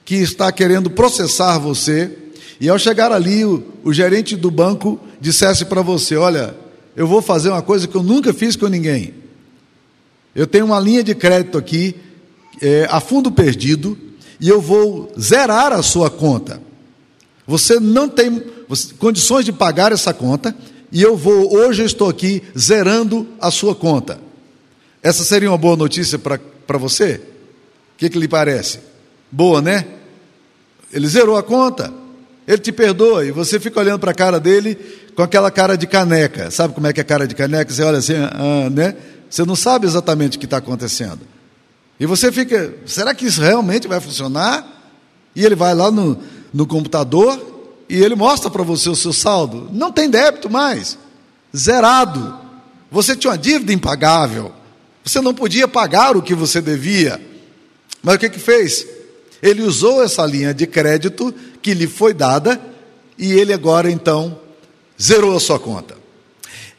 que 0.05 0.17
está 0.17 0.50
querendo 0.50 0.90
processar 0.90 1.59
você, 1.59 2.11
e 2.60 2.68
ao 2.68 2.78
chegar 2.78 3.12
ali, 3.12 3.44
o, 3.44 3.62
o 3.84 3.92
gerente 3.92 4.36
do 4.36 4.50
banco 4.50 4.98
dissesse 5.20 5.64
para 5.64 5.82
você: 5.82 6.16
Olha, 6.16 6.54
eu 6.96 7.06
vou 7.06 7.22
fazer 7.22 7.50
uma 7.50 7.62
coisa 7.62 7.86
que 7.86 7.94
eu 7.94 8.02
nunca 8.02 8.34
fiz 8.34 8.56
com 8.56 8.66
ninguém. 8.66 9.14
Eu 10.34 10.46
tenho 10.46 10.66
uma 10.66 10.80
linha 10.80 11.02
de 11.02 11.14
crédito 11.14 11.56
aqui, 11.56 11.94
é, 12.60 12.86
a 12.90 13.00
fundo 13.00 13.30
perdido, 13.30 13.96
e 14.40 14.48
eu 14.48 14.60
vou 14.60 15.12
zerar 15.18 15.72
a 15.72 15.82
sua 15.82 16.10
conta. 16.10 16.60
Você 17.46 17.80
não 17.80 18.08
tem 18.08 18.42
condições 18.98 19.44
de 19.44 19.52
pagar 19.52 19.92
essa 19.92 20.12
conta, 20.12 20.54
e 20.90 21.02
eu 21.02 21.16
vou, 21.16 21.54
hoje 21.54 21.82
eu 21.82 21.86
estou 21.86 22.08
aqui 22.08 22.42
zerando 22.56 23.26
a 23.40 23.50
sua 23.50 23.74
conta. 23.74 24.20
Essa 25.02 25.24
seria 25.24 25.50
uma 25.50 25.58
boa 25.58 25.76
notícia 25.76 26.18
para 26.18 26.78
você? 26.78 27.20
O 27.94 27.98
que, 27.98 28.10
que 28.10 28.18
lhe 28.18 28.28
parece? 28.28 28.80
Boa, 29.30 29.62
né? 29.62 29.86
Ele 30.92 31.06
zerou 31.06 31.36
a 31.36 31.42
conta, 31.42 31.92
ele 32.49 32.59
te 32.59 32.73
perdoa 32.73 33.26
e 33.26 33.31
você 33.31 33.61
fica 33.61 33.78
olhando 33.78 33.99
para 33.99 34.12
a 34.12 34.14
cara 34.14 34.40
dele 34.40 34.75
com 35.14 35.23
aquela 35.23 35.50
cara 35.50 35.76
de 35.76 35.87
caneca. 35.87 36.50
Sabe 36.50 36.73
como 36.73 36.87
é 36.87 36.95
que 36.95 37.00
é 37.00 37.02
a 37.02 37.05
cara 37.05 37.28
de 37.28 37.35
caneca? 37.35 37.71
Você 37.71 37.83
olha 37.83 37.99
assim, 37.99 38.14
ah, 38.14 38.71
né? 38.71 38.97
Você 39.28 39.45
não 39.45 39.55
sabe 39.55 39.87
exatamente 39.87 40.38
o 40.38 40.40
que 40.40 40.47
está 40.47 40.57
acontecendo. 40.57 41.21
E 42.00 42.07
você 42.07 42.33
fica, 42.33 42.75
será 42.87 43.14
que 43.14 43.26
isso 43.26 43.43
realmente 43.43 43.87
vai 43.87 44.00
funcionar? 44.00 44.67
E 45.37 45.45
ele 45.45 45.55
vai 45.55 45.75
lá 45.75 45.90
no, 45.90 46.19
no 46.55 46.67
computador 46.67 47.38
e 47.87 48.02
ele 48.02 48.14
mostra 48.14 48.50
para 48.50 48.62
você 48.62 48.88
o 48.88 48.97
seu 48.97 49.12
saldo. 49.12 49.69
Não 49.71 49.93
tem 49.93 50.09
débito 50.09 50.49
mais, 50.49 50.97
zerado. 51.55 52.35
Você 52.90 53.14
tinha 53.14 53.31
uma 53.31 53.37
dívida 53.37 53.75
impagável. 53.75 54.52
Você 55.05 55.21
não 55.21 55.35
podia 55.35 55.69
pagar 55.69 56.17
o 56.17 56.23
que 56.23 56.35
você 56.35 56.62
devia. 56.62 57.21
Mas 58.02 58.14
o 58.14 58.19
que 58.19 58.31
que 58.31 58.38
fez? 58.38 58.87
Ele 59.43 59.62
usou 59.62 60.02
essa 60.02 60.25
linha 60.25 60.55
de 60.55 60.67
crédito 60.67 61.35
que 61.68 61.75
lhe 61.75 61.87
foi 61.87 62.14
dada 62.14 62.58
e 63.18 63.30
ele 63.30 63.52
agora 63.52 63.90
então 63.90 64.38
zerou 64.98 65.37
a 65.37 65.40
sua 65.40 65.58
conta. 65.58 65.96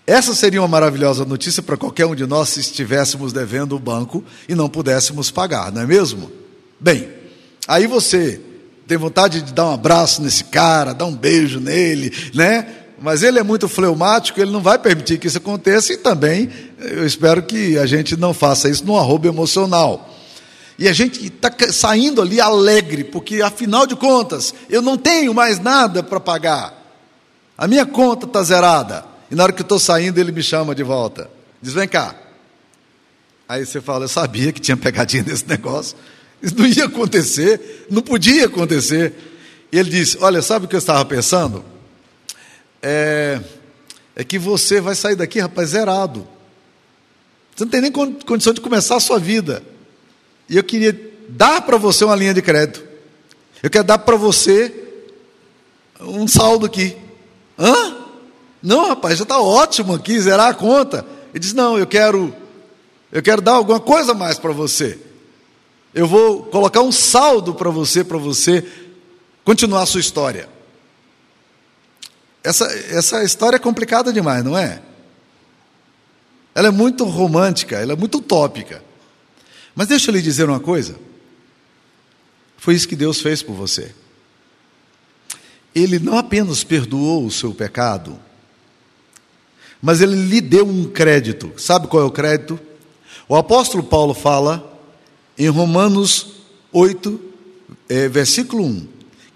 Essa 0.08 0.34
seria 0.34 0.60
uma 0.60 0.68
maravilhosa 0.68 1.24
notícia 1.24 1.62
para 1.62 1.78
qualquer 1.78 2.08
um 2.08 2.16
de 2.16 2.26
nós 2.26 2.50
se 2.50 2.60
estivéssemos 2.60 3.32
devendo 3.32 3.76
o 3.76 3.80
banco 3.80 4.24
e 4.48 4.56
não 4.56 4.68
pudéssemos 4.68 5.30
pagar, 5.30 5.72
não 5.72 5.84
é 5.84 5.86
mesmo? 5.86 6.32
Bem, 6.80 7.08
aí 7.68 7.86
você 7.86 8.42
tem 8.88 8.98
vontade 8.98 9.44
de 9.44 9.54
dar 9.54 9.68
um 9.68 9.74
abraço 9.76 10.24
nesse 10.24 10.46
cara, 10.46 10.92
dar 10.92 11.06
um 11.06 11.16
beijo 11.16 11.60
nele, 11.60 12.12
né? 12.34 12.66
Mas 13.00 13.22
ele 13.22 13.38
é 13.38 13.44
muito 13.44 13.70
fleumático, 13.70 14.42
ele 14.42 14.50
não 14.50 14.60
vai 14.60 14.80
permitir 14.80 15.20
que 15.20 15.28
isso 15.28 15.38
aconteça 15.38 15.94
e 15.94 15.98
também 15.98 16.50
eu 16.80 17.06
espero 17.06 17.44
que 17.44 17.78
a 17.78 17.86
gente 17.86 18.18
não 18.18 18.34
faça 18.34 18.68
isso 18.68 18.84
no 18.84 18.98
arrobo 18.98 19.28
emocional. 19.28 20.10
E 20.80 20.88
a 20.88 20.94
gente 20.94 21.28
está 21.28 21.52
saindo 21.74 22.22
ali 22.22 22.40
alegre, 22.40 23.04
porque 23.04 23.42
afinal 23.42 23.86
de 23.86 23.98
contas, 23.98 24.56
eu 24.70 24.82
não 24.82 24.98
tenho 24.98 25.34
mais 25.34 25.60
nada 25.60 26.02
para 26.02 26.22
pagar. 26.22 26.74
A 27.58 27.68
minha 27.68 27.86
conta 27.86 28.26
está 28.26 28.42
zerada. 28.42 29.04
E 29.30 29.36
na 29.36 29.44
hora 29.44 29.52
que 29.52 29.62
eu 29.62 29.66
estou 29.66 29.78
saindo, 29.78 30.18
ele 30.18 30.32
me 30.32 30.42
chama 30.42 30.74
de 30.74 30.82
volta. 30.82 31.30
Diz: 31.62 31.74
vem 31.74 31.86
cá. 31.86 32.16
Aí 33.48 33.66
você 33.66 33.82
fala: 33.82 34.06
eu 34.06 34.08
sabia 34.08 34.54
que 34.54 34.62
tinha 34.62 34.78
pegadinha 34.78 35.22
nesse 35.22 35.46
negócio. 35.46 35.98
Isso 36.42 36.56
não 36.58 36.66
ia 36.66 36.86
acontecer, 36.86 37.86
não 37.92 38.02
podia 38.02 38.46
acontecer. 38.46 39.14
E 39.74 39.78
ele 39.78 39.90
disse: 39.90 40.18
Olha, 40.22 40.42
sabe 40.42 40.64
o 40.64 40.70
que 40.70 40.76
eu 40.76 40.80
estava 40.80 41.04
pensando? 41.04 41.62
É, 42.82 43.42
é 44.16 44.24
que 44.24 44.40
você 44.40 44.80
vai 44.80 44.96
sair 44.96 45.18
daqui, 45.18 45.42
rapaz, 45.42 45.72
zerado. 45.72 46.26
Você 47.54 47.66
não 47.66 47.70
tem 47.70 47.82
nem 47.82 47.92
condição 47.92 48.54
de 48.54 48.62
começar 48.62 48.96
a 48.96 49.02
sua 49.02 49.20
vida. 49.20 49.62
E 50.50 50.58
eu 50.58 50.64
queria 50.64 50.98
dar 51.30 51.62
para 51.62 51.78
você 51.78 52.04
uma 52.04 52.16
linha 52.16 52.34
de 52.34 52.42
crédito. 52.42 52.84
Eu 53.62 53.70
quero 53.70 53.84
dar 53.84 54.00
para 54.00 54.16
você 54.16 54.74
um 56.00 56.28
saldo 56.28 56.66
aqui. 56.66 56.98
Hã? 57.58 57.98
Não, 58.62 58.88
rapaz, 58.90 59.18
já 59.18 59.24
está 59.24 59.40
ótimo 59.40 59.94
aqui, 59.94 60.20
zerar 60.20 60.50
a 60.50 60.54
conta. 60.54 61.06
Ele 61.34 61.40
diz: 61.40 61.54
Não, 61.54 61.78
eu 61.78 61.86
quero, 61.86 62.34
eu 63.12 63.22
quero 63.22 63.42
dar 63.42 63.54
alguma 63.54 63.80
coisa 63.80 64.14
mais 64.14 64.40
para 64.40 64.52
você. 64.52 64.98
Eu 65.94 66.08
vou 66.08 66.44
colocar 66.44 66.82
um 66.82 66.92
saldo 66.92 67.54
para 67.54 67.70
você, 67.70 68.04
para 68.04 68.18
você 68.18 68.66
continuar 69.44 69.84
a 69.84 69.86
sua 69.86 70.00
história. 70.00 70.50
Essa, 72.44 72.66
essa 72.66 73.24
história 73.24 73.58
é 73.58 73.60
complicada 73.60 74.14
demais, 74.14 74.44
não 74.44 74.58
é? 74.58 74.82
Ela 76.56 76.70
é 76.70 76.72
muito 76.72 77.04
romântica, 77.04 77.78
ela 77.78 77.94
é 77.94 77.96
muito 77.96 78.20
utópica. 78.20 78.84
Mas 79.76 79.88
deixa 79.88 80.10
eu 80.10 80.16
lhe 80.16 80.22
dizer 80.22 80.50
uma 80.50 80.60
coisa. 80.60 80.98
Foi 82.58 82.76
isso 82.76 82.88
que 82.88 82.96
Deus 82.96 83.22
fez 83.22 83.42
por 83.42 83.54
você. 83.54 83.94
Ele 85.74 86.00
não 86.00 86.18
apenas 86.18 86.64
perdoou 86.64 87.26
o 87.26 87.32
seu 87.32 87.54
pecado, 87.54 88.20
mas 89.82 90.02
ele 90.02 90.16
lhe 90.16 90.42
deu 90.42 90.68
um 90.68 90.86
crédito. 90.86 91.54
Sabe 91.58 91.88
qual 91.88 92.04
é 92.04 92.06
o 92.06 92.12
crédito? 92.12 92.60
O 93.28 93.36
apóstolo 93.36 93.84
Paulo 93.84 94.14
fala 94.14 94.78
em 95.38 95.48
Romanos 95.48 96.28
8, 96.74 97.20
é, 97.88 98.10
versículo 98.10 98.66
1, 98.66 98.88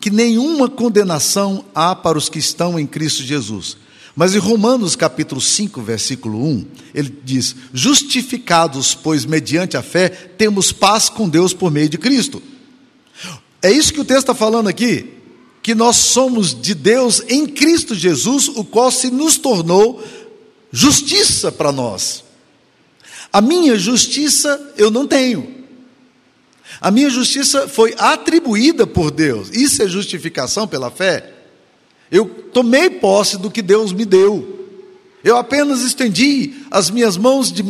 que 0.02 0.10
nenhuma 0.10 0.70
condenação 0.70 1.64
há 1.74 1.96
para 1.96 2.18
os 2.18 2.28
que 2.28 2.40
estão 2.40 2.78
em 2.78 2.86
Cristo 2.86 3.24
Jesus. 3.24 3.78
Mas 4.16 4.36
em 4.36 4.38
Romanos 4.38 4.96
capítulo 4.96 5.42
5, 5.42 5.82
versículo 5.82 6.46
1, 6.46 6.66
ele 6.94 7.18
diz: 7.24 7.56
Justificados, 7.74 8.94
pois 8.94 9.26
mediante 9.26 9.76
a 9.76 9.82
fé, 9.82 10.10
temos 10.10 10.72
paz 10.72 11.10
com 11.10 11.28
Deus 11.28 11.54
por 11.54 11.72
meio 11.72 11.90
de 11.90 11.98
Cristo. 11.98 12.42
É 13.62 13.72
isso 13.72 13.94
que 13.94 14.02
o 14.02 14.06
texto 14.06 14.22
está 14.22 14.36
falando 14.36 14.68
aqui, 14.68 15.14
que 15.64 15.74
nós 15.74 15.96
somos 15.96 16.60
de 16.60 16.76
Deus 16.76 17.24
em 17.28 17.48
Cristo 17.48 17.96
Jesus, 17.96 18.50
o 18.50 18.64
qual 18.64 18.92
se 18.92 19.10
nos 19.10 19.38
tornou 19.38 20.04
justiça 20.72 21.52
para 21.52 21.72
nós. 21.72 22.24
A 23.32 23.42
minha 23.42 23.78
justiça 23.80 24.74
eu 24.78 24.92
não 24.92 25.08
tenho. 25.08 25.64
A 26.80 26.92
minha 26.92 27.10
justiça 27.10 27.68
foi 27.68 27.96
atribuída 27.98 28.86
por 28.86 29.10
Deus. 29.10 29.50
Isso 29.50 29.82
é 29.82 29.88
justificação 29.88 30.68
pela 30.68 30.92
fé? 30.92 31.33
Eu 32.14 32.28
tomei 32.28 32.92
posse 32.92 33.40
do 33.40 33.50
que 33.50 33.64
Deus 33.64 33.92
me 33.92 34.06
deu. 34.06 34.68
Eu 35.24 35.36
apenas 35.36 35.82
estendi 35.82 36.54
as 36.70 36.92
minhas 36.92 37.18
mãos 37.18 37.52
de 37.52 37.64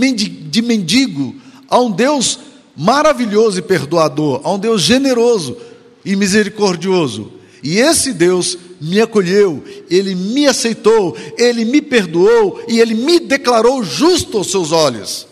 mendigo 0.62 1.34
a 1.70 1.80
um 1.80 1.90
Deus 1.90 2.40
maravilhoso 2.76 3.60
e 3.60 3.62
perdoador, 3.62 4.42
a 4.44 4.52
um 4.52 4.60
Deus 4.60 4.82
generoso 4.82 5.56
e 6.04 6.14
misericordioso. 6.18 7.32
E 7.64 7.78
esse 7.78 8.12
Deus 8.12 8.58
me 8.82 9.00
acolheu, 9.00 9.64
ele 9.90 10.14
me 10.14 10.46
aceitou, 10.46 11.16
ele 11.38 11.64
me 11.64 11.82
perdoou 11.82 12.62
e 12.68 12.82
ele 12.82 12.96
me 12.96 13.22
declarou 13.22 13.82
justo 13.82 14.40
aos 14.40 14.52
seus 14.52 14.74
olhos. 14.74 15.26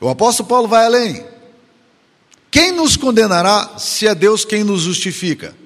O 0.00 0.08
apóstolo 0.08 0.48
Paulo 0.48 0.68
vai 0.68 0.86
além. 0.86 1.24
Quem 2.48 2.70
nos 2.70 2.96
condenará 2.96 3.76
se 3.76 4.06
é 4.06 4.14
Deus 4.14 4.44
quem 4.44 4.62
nos 4.62 4.82
justifica? 4.82 5.65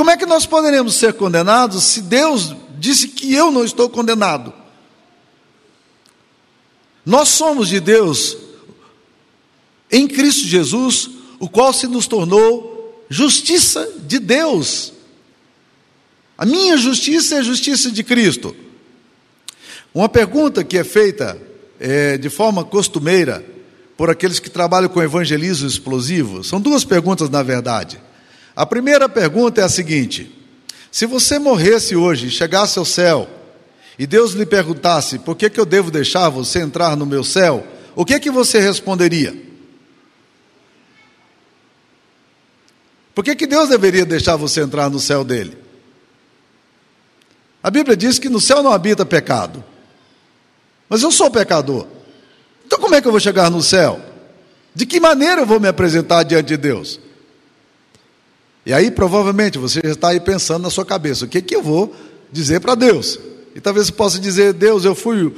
Como 0.00 0.10
é 0.10 0.16
que 0.16 0.24
nós 0.24 0.46
poderemos 0.46 0.94
ser 0.94 1.12
condenados 1.12 1.84
se 1.84 2.00
Deus 2.00 2.56
disse 2.78 3.06
que 3.06 3.34
eu 3.34 3.50
não 3.50 3.62
estou 3.62 3.86
condenado? 3.90 4.50
Nós 7.04 7.28
somos 7.28 7.68
de 7.68 7.80
Deus 7.80 8.34
em 9.92 10.08
Cristo 10.08 10.46
Jesus, 10.46 11.10
o 11.38 11.50
qual 11.50 11.70
se 11.74 11.86
nos 11.86 12.06
tornou 12.06 13.04
justiça 13.10 13.86
de 13.98 14.18
Deus. 14.18 14.94
A 16.38 16.46
minha 16.46 16.78
justiça 16.78 17.34
é 17.34 17.38
a 17.40 17.42
justiça 17.42 17.90
de 17.90 18.02
Cristo. 18.02 18.56
Uma 19.92 20.08
pergunta 20.08 20.64
que 20.64 20.78
é 20.78 20.82
feita 20.82 21.38
é, 21.78 22.16
de 22.16 22.30
forma 22.30 22.64
costumeira 22.64 23.44
por 23.98 24.08
aqueles 24.08 24.38
que 24.38 24.48
trabalham 24.48 24.88
com 24.88 25.02
evangelismo 25.02 25.68
explosivo, 25.68 26.42
são 26.42 26.58
duas 26.58 26.86
perguntas 26.86 27.28
na 27.28 27.42
verdade. 27.42 28.00
A 28.60 28.66
primeira 28.66 29.08
pergunta 29.08 29.62
é 29.62 29.64
a 29.64 29.70
seguinte: 29.70 30.30
se 30.92 31.06
você 31.06 31.38
morresse 31.38 31.96
hoje 31.96 32.26
e 32.26 32.30
chegasse 32.30 32.78
ao 32.78 32.84
céu, 32.84 33.26
e 33.98 34.06
Deus 34.06 34.32
lhe 34.32 34.44
perguntasse 34.44 35.18
por 35.18 35.34
que, 35.34 35.48
que 35.48 35.58
eu 35.58 35.64
devo 35.64 35.90
deixar 35.90 36.28
você 36.28 36.60
entrar 36.60 36.94
no 36.94 37.06
meu 37.06 37.24
céu, 37.24 37.66
o 37.96 38.04
que 38.04 38.20
que 38.20 38.30
você 38.30 38.60
responderia? 38.60 39.34
Por 43.14 43.24
que, 43.24 43.34
que 43.34 43.46
Deus 43.46 43.70
deveria 43.70 44.04
deixar 44.04 44.36
você 44.36 44.60
entrar 44.60 44.90
no 44.90 45.00
céu 45.00 45.24
dele? 45.24 45.56
A 47.62 47.70
Bíblia 47.70 47.96
diz 47.96 48.18
que 48.18 48.28
no 48.28 48.42
céu 48.42 48.62
não 48.62 48.72
habita 48.72 49.06
pecado. 49.06 49.64
Mas 50.86 51.00
eu 51.00 51.10
sou 51.10 51.30
pecador. 51.30 51.86
Então 52.66 52.78
como 52.78 52.94
é 52.94 53.00
que 53.00 53.08
eu 53.08 53.12
vou 53.12 53.20
chegar 53.20 53.50
no 53.50 53.62
céu? 53.62 53.98
De 54.74 54.84
que 54.84 55.00
maneira 55.00 55.40
eu 55.40 55.46
vou 55.46 55.58
me 55.58 55.68
apresentar 55.68 56.24
diante 56.24 56.48
de 56.48 56.56
Deus? 56.58 57.00
E 58.64 58.72
aí 58.72 58.90
provavelmente 58.90 59.58
você 59.58 59.80
já 59.82 59.92
está 59.92 60.08
aí 60.08 60.20
pensando 60.20 60.62
na 60.62 60.70
sua 60.70 60.84
cabeça, 60.84 61.24
o 61.24 61.28
que, 61.28 61.40
que 61.40 61.54
eu 61.54 61.62
vou 61.62 61.94
dizer 62.30 62.60
para 62.60 62.74
Deus? 62.74 63.18
E 63.54 63.60
talvez 63.60 63.86
você 63.86 63.92
possa 63.92 64.18
dizer, 64.18 64.52
Deus, 64.52 64.84
eu 64.84 64.94
fui 64.94 65.32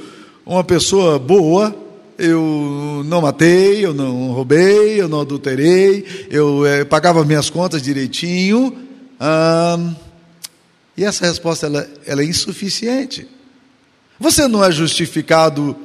uma 0.45 0.63
pessoa 0.63 1.17
boa, 1.17 1.75
eu 2.17 3.01
não 3.05 3.21
matei, 3.21 3.83
eu 3.83 3.93
não 3.93 4.31
roubei, 4.31 5.01
eu 5.01 5.07
não 5.07 5.21
adulterei, 5.21 6.27
eu 6.29 6.65
é, 6.65 6.85
pagava 6.85 7.25
minhas 7.25 7.49
contas 7.49 7.81
direitinho. 7.81 8.77
Hum, 9.19 9.95
e 10.95 11.03
essa 11.03 11.25
resposta 11.25 11.65
ela, 11.65 11.89
ela 12.05 12.21
é 12.21 12.25
insuficiente. 12.25 13.27
Você 14.19 14.47
não 14.47 14.63
é 14.63 14.71
justificado 14.71 15.75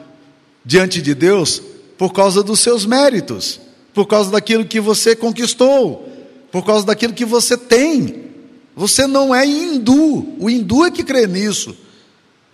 diante 0.64 1.00
de 1.00 1.14
Deus 1.14 1.62
por 1.96 2.12
causa 2.12 2.42
dos 2.42 2.60
seus 2.60 2.84
méritos, 2.84 3.58
por 3.94 4.06
causa 4.06 4.30
daquilo 4.30 4.66
que 4.66 4.80
você 4.80 5.16
conquistou, 5.16 6.06
por 6.50 6.64
causa 6.64 6.86
daquilo 6.86 7.12
que 7.12 7.24
você 7.24 7.56
tem. 7.56 8.26
Você 8.76 9.06
não 9.06 9.34
é 9.34 9.44
hindu, 9.44 10.36
o 10.38 10.48
hindu 10.48 10.84
é 10.84 10.90
que 10.90 11.02
crê 11.02 11.26
nisso. 11.26 11.76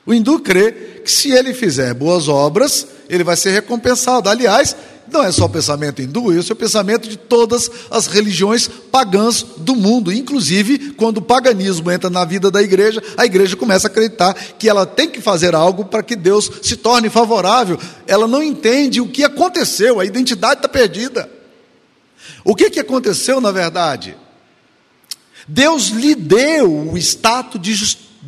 O 0.07 0.13
hindu 0.13 0.39
crê 0.39 1.01
que 1.05 1.11
se 1.11 1.31
ele 1.31 1.55
fizer 1.55 1.95
boas 1.95 2.29
obras, 2.29 2.87
ele 3.09 3.25
vai 3.25 3.37
ser 3.37 3.51
recompensado. 3.51 4.29
Aliás, 4.29 4.77
não 5.11 5.23
é 5.23 5.31
só 5.31 5.45
o 5.45 5.49
pensamento 5.49 6.01
hindu, 6.01 6.33
isso 6.33 6.53
é 6.53 6.55
o 6.55 6.57
pensamento 6.57 7.09
de 7.09 7.17
todas 7.17 7.71
as 7.91 8.07
religiões 8.07 8.69
pagãs 8.69 9.45
do 9.59 9.77
mundo. 9.77 10.13
Inclusive, 10.13 10.93
quando 10.93 11.19
o 11.19 11.23
paganismo 11.23 11.91
entra 11.91 12.09
na 12.09 12.25
vida 12.25 12.51
da 12.51 12.63
igreja, 12.63 13.03
a 13.17 13.25
igreja 13.25 13.57
começa 13.57 13.87
a 13.87 13.91
acreditar 13.91 14.35
que 14.59 14.69
ela 14.69 14.87
tem 14.87 15.09
que 15.09 15.21
fazer 15.21 15.55
algo 15.55 15.85
para 15.85 16.03
que 16.03 16.17
Deus 16.17 16.51
se 16.63 16.77
torne 16.77 17.11
favorável. 17.11 17.79
Ela 18.07 18.27
não 18.27 18.43
entende 18.43 19.01
o 19.01 19.09
que 19.09 19.25
aconteceu, 19.25 20.01
a 20.01 20.05
identidade 20.05 20.61
está 20.61 20.69
perdida. 20.69 21.29
O 22.45 22.55
que, 22.55 22.71
que 22.71 22.81
aconteceu 22.81 23.41
na 23.41 23.51
verdade? 23.51 24.17
Deus 25.47 25.89
lhe 25.89 26.15
deu 26.15 26.91
o 26.91 26.99
status 26.99 27.61
de 27.61 27.75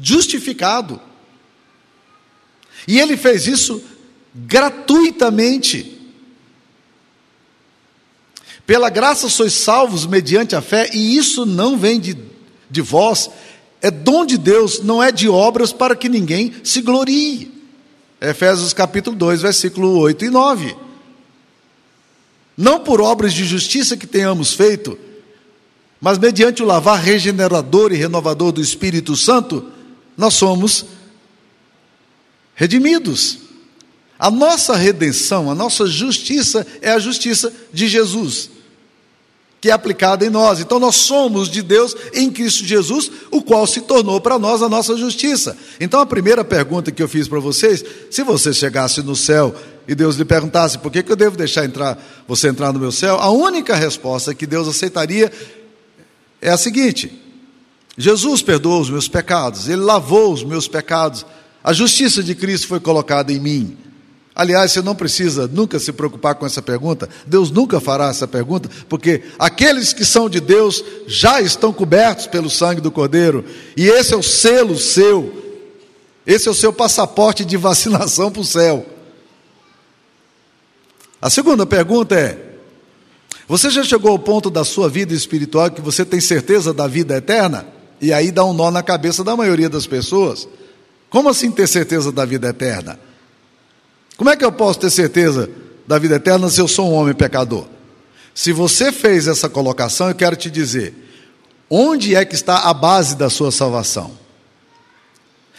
justificado. 0.03 1.01
E 2.87 3.01
ele 3.01 3.17
fez 3.17 3.47
isso 3.47 3.83
gratuitamente. 4.35 5.95
Pela 8.67 8.91
graça 8.91 9.29
sois 9.29 9.53
salvos 9.53 10.07
mediante 10.07 10.57
a 10.57 10.61
fé, 10.61 10.91
e 10.93 11.17
isso 11.17 11.47
não 11.47 11.77
vem 11.77 12.01
de, 12.01 12.17
de 12.69 12.83
vós, 12.83 13.31
é 13.81 13.91
dom 13.91 14.27
de 14.27 14.37
Deus, 14.37 14.83
não 14.83 15.03
é 15.03 15.13
de 15.13 15.29
obras 15.29 15.73
para 15.73 15.95
que 15.95 16.09
ninguém 16.09 16.53
se 16.65 16.83
glorie. 16.83 17.53
Efésios 18.21 18.73
capítulo 18.73 19.17
2, 19.17 19.43
versículo 19.43 19.99
8 19.99 20.25
e 20.25 20.31
9. 20.31 20.86
Não 22.57 22.81
por 22.81 23.01
obras 23.01 23.35
de 23.35 23.45
justiça 23.45 23.97
que 23.97 24.07
tenhamos 24.07 24.55
feito, 24.55 24.99
mas 26.01 26.19
mediante 26.19 26.63
o 26.63 26.67
lavar 26.67 27.01
regenerador 27.01 27.93
e 27.93 27.97
renovador 27.97 28.53
do 28.53 28.61
Espírito 28.61 29.17
Santo, 29.17 29.67
nós 30.17 30.35
somos 30.35 30.87
redimidos. 32.55 33.39
A 34.19 34.31
nossa 34.31 34.75
redenção, 34.75 35.51
a 35.51 35.55
nossa 35.55 35.87
justiça 35.87 36.67
é 36.81 36.91
a 36.91 36.99
justiça 36.99 37.53
de 37.71 37.87
Jesus, 37.87 38.49
que 39.61 39.69
é 39.69 39.73
aplicada 39.73 40.25
em 40.25 40.31
nós. 40.31 40.59
Então 40.59 40.81
nós 40.81 40.97
somos 40.97 41.51
de 41.51 41.61
Deus 41.61 41.95
em 42.15 42.31
Cristo 42.31 42.65
Jesus, 42.65 43.11
o 43.31 43.43
qual 43.43 43.67
se 43.67 43.83
tornou 43.83 44.19
para 44.19 44.39
nós 44.39 44.63
a 44.63 44.69
nossa 44.71 44.97
justiça. 44.97 45.57
Então 45.79 46.01
a 46.01 46.07
primeira 46.07 46.43
pergunta 46.43 46.91
que 46.91 47.03
eu 47.03 47.09
fiz 47.09 47.29
para 47.29 47.41
vocês, 47.41 47.85
se 48.11 48.23
você 48.23 48.55
chegasse 48.55 49.03
no 49.03 49.15
céu 49.15 49.55
e 49.87 49.95
Deus 49.95 50.17
lhe 50.17 50.25
perguntasse 50.25 50.79
por 50.79 50.91
que, 50.91 51.03
que 51.03 51.13
eu 51.13 51.17
devo 51.17 51.37
deixar 51.37 51.65
entrar, 51.65 51.99
você 52.27 52.49
entrar 52.49 52.73
no 52.73 52.79
meu 52.79 52.93
céu, 52.93 53.19
a 53.21 53.31
única 53.31 53.75
resposta 53.75 54.35
que 54.35 54.47
Deus 54.47 54.67
aceitaria 54.69 55.33
é 56.41 56.51
a 56.51 56.57
seguinte: 56.57 57.13
Jesus 57.97 58.43
perdoou 58.43 58.81
os 58.81 58.91
meus 58.91 59.09
pecados, 59.09 59.69
Ele 59.69 59.83
lavou 59.83 60.33
os 60.33 60.43
meus 60.43 60.67
pecados 60.69 61.25
a 61.67 61.73
justiça 61.73 62.23
de 62.23 62.33
Cristo 62.33 62.69
foi 62.69 62.79
colocada 62.79 63.33
em 63.33 63.41
mim. 63.41 63.77
Aliás, 64.37 64.71
você 64.71 64.81
não 64.81 64.95
precisa 64.95 65.49
nunca 65.49 65.81
se 65.81 65.93
preocupar 65.93 66.37
com 66.37 66.47
essa 66.47 66.63
pergunta, 66.63 67.09
Deus 67.27 67.51
nunca 67.51 67.81
fará 67.81 68.09
essa 68.09 68.29
pergunta, 68.29 68.71
porque 68.89 69.25
aqueles 69.37 69.93
que 69.93 70.05
são 70.05 70.31
de 70.31 70.39
Deus 70.39 70.85
já 71.09 71.41
estão 71.41 71.73
cobertos 71.73 72.29
pelo 72.29 72.49
sangue 72.49 72.81
do 72.81 72.93
Cordeiro, 72.93 73.45
e 73.77 73.89
esse 73.89 74.15
é 74.15 74.17
o 74.17 74.23
selo 74.23 74.79
seu, 74.79 75.59
esse 76.25 76.47
é 76.47 76.51
o 76.53 76.55
seu 76.55 76.73
passaporte 76.73 77.45
de 77.45 77.57
vacinação 77.57 78.31
para 78.31 78.43
o 78.43 78.45
céu. 78.45 78.87
A 81.27 81.31
segunda 81.31 81.67
pergunta 81.67 82.15
é: 82.15 82.39
você 83.49 83.69
já 83.69 83.83
chegou 83.83 84.13
ao 84.13 84.19
ponto 84.19 84.49
da 84.49 84.63
sua 84.65 84.89
vida 84.89 85.13
espiritual 85.13 85.69
que 85.69 85.81
você 85.81 86.05
tem 86.05 86.21
certeza 86.21 86.73
da 86.73 86.87
vida 86.87 87.17
eterna? 87.17 87.67
E 88.01 88.13
aí 88.13 88.31
dá 88.31 88.45
um 88.45 88.53
nó 88.53 88.71
na 88.71 88.81
cabeça 88.81 89.25
da 89.25 89.35
maioria 89.35 89.69
das 89.69 89.89
pessoas. 89.89 90.47
Como 91.11 91.29
assim 91.29 91.51
ter 91.51 91.67
certeza 91.67 92.13
da 92.13 92.25
vida 92.25 92.47
eterna? 92.47 93.01
Como 94.17 94.31
é 94.31 94.37
que 94.37 94.45
eu 94.45 94.53
posso 94.53 94.79
ter 94.79 94.89
certeza 94.89 95.51
da 95.85 95.99
vida 95.99 96.15
eterna 96.15 96.49
se 96.49 96.61
eu 96.61 96.69
sou 96.69 96.93
um 96.93 96.95
homem 96.95 97.13
pecador? 97.13 97.67
Se 98.33 98.53
você 98.53 98.93
fez 98.93 99.27
essa 99.27 99.49
colocação, 99.49 100.09
eu 100.09 100.15
quero 100.15 100.37
te 100.37 100.49
dizer: 100.49 100.95
onde 101.69 102.15
é 102.15 102.25
que 102.25 102.37
está 102.37 102.71
a 102.71 102.73
base 102.73 103.17
da 103.17 103.29
sua 103.29 103.51
salvação? 103.51 104.13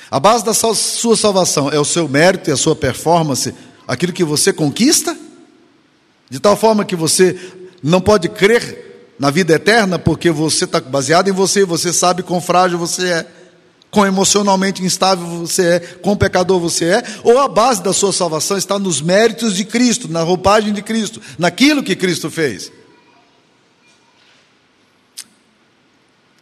A 0.10 0.18
base 0.18 0.46
da 0.46 0.54
sua 0.54 1.18
salvação 1.18 1.70
é 1.70 1.78
o 1.78 1.84
seu 1.84 2.08
mérito 2.08 2.50
e 2.50 2.54
a 2.54 2.58
sua 2.58 2.74
performance, 2.74 3.54
aquilo 3.86 4.14
que 4.14 4.24
você 4.24 4.54
conquista? 4.54 5.27
De 6.30 6.40
tal 6.40 6.56
forma 6.56 6.86
que 6.86 6.96
você 6.96 7.40
não 7.82 8.02
pode 8.02 8.30
crer 8.30 9.14
na 9.18 9.30
vida 9.30 9.54
eterna 9.54 9.98
porque 9.98 10.30
você 10.30 10.66
está 10.66 10.80
baseado 10.80 11.30
em 11.30 11.34
você, 11.34 11.66
você 11.66 11.92
sabe 11.94 12.24
quão 12.24 12.42
frágil 12.42 12.78
você 12.78 13.08
é 13.08 13.28
quão 13.90 14.06
emocionalmente 14.06 14.84
instável 14.84 15.26
você 15.26 15.66
é, 15.66 15.80
quão 15.80 16.16
pecador 16.16 16.60
você 16.60 16.86
é, 16.86 17.04
ou 17.24 17.40
a 17.40 17.48
base 17.48 17.82
da 17.82 17.94
sua 17.94 18.12
salvação 18.12 18.58
está 18.58 18.78
nos 18.78 19.02
méritos 19.02 19.56
de 19.56 19.64
Cristo, 19.64 20.08
na 20.08 20.22
roupagem 20.22 20.74
de 20.74 20.82
Cristo, 20.82 21.22
naquilo 21.38 21.82
que 21.82 21.96
Cristo 21.96 22.30
fez. 22.30 22.72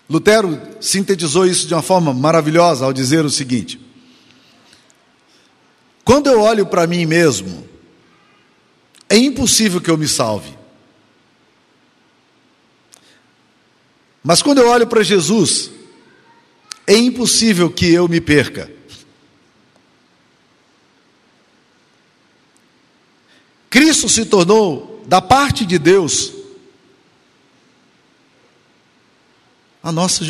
Lutero 0.10 0.60
sintetizou 0.80 1.46
isso 1.46 1.68
de 1.68 1.74
uma 1.74 1.82
forma 1.82 2.14
maravilhosa 2.14 2.86
ao 2.86 2.94
dizer 2.94 3.26
o 3.26 3.30
seguinte: 3.30 3.80
Quando 6.04 6.28
eu 6.28 6.42
olho 6.42 6.66
para 6.66 6.86
mim 6.86 7.06
mesmo, 7.06 7.68
é 9.10 9.18
impossível 9.18 9.80
que 9.80 9.90
eu 9.90 9.98
me 9.98 10.08
salve. 10.08 10.56
Mas 14.24 14.42
quando 14.42 14.58
eu 14.58 14.68
olho 14.68 14.88
para 14.88 15.04
Jesus, 15.04 15.70
é 16.88 16.96
impossível 16.96 17.70
que 17.70 17.92
eu 17.92 18.08
me 18.08 18.20
perca. 18.20 18.72
Cristo 23.70 24.10
se 24.10 24.26
tornou, 24.26 25.04
da 25.06 25.22
parte 25.22 25.66
de 25.66 25.78
Deus, 25.78 26.34
a 29.84 29.92
nossa, 29.92 30.24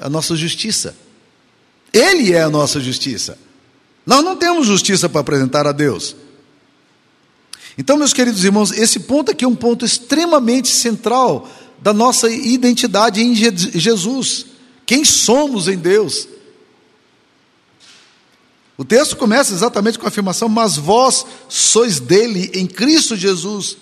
a 0.00 0.08
nossa 0.08 0.34
justiça. 0.34 0.96
Ele 1.92 2.32
é 2.32 2.42
a 2.42 2.50
nossa 2.50 2.80
justiça. 2.80 3.38
Nós 4.04 4.24
não 4.24 4.36
temos 4.36 4.66
justiça 4.66 5.08
para 5.08 5.20
apresentar 5.20 5.66
a 5.66 5.72
Deus. 5.72 6.16
Então, 7.78 7.96
meus 7.96 8.12
queridos 8.12 8.42
irmãos, 8.42 8.72
esse 8.72 8.98
ponto 8.98 9.30
aqui 9.30 9.44
é 9.44 9.48
um 9.48 9.54
ponto 9.54 9.84
extremamente 9.84 10.68
central 10.68 11.48
da 11.80 11.92
nossa 11.92 12.28
identidade 12.28 13.22
em 13.22 13.36
Jesus. 13.36 14.46
Quem 14.84 15.04
somos 15.04 15.68
em 15.68 15.78
Deus? 15.78 16.26
O 18.76 18.84
texto 18.84 19.16
começa 19.16 19.54
exatamente 19.54 19.96
com 19.96 20.06
a 20.06 20.08
afirmação: 20.08 20.48
Mas 20.48 20.76
vós 20.76 21.24
sois 21.48 22.00
dele 22.00 22.50
em 22.52 22.66
Cristo 22.66 23.14
Jesus, 23.14 23.76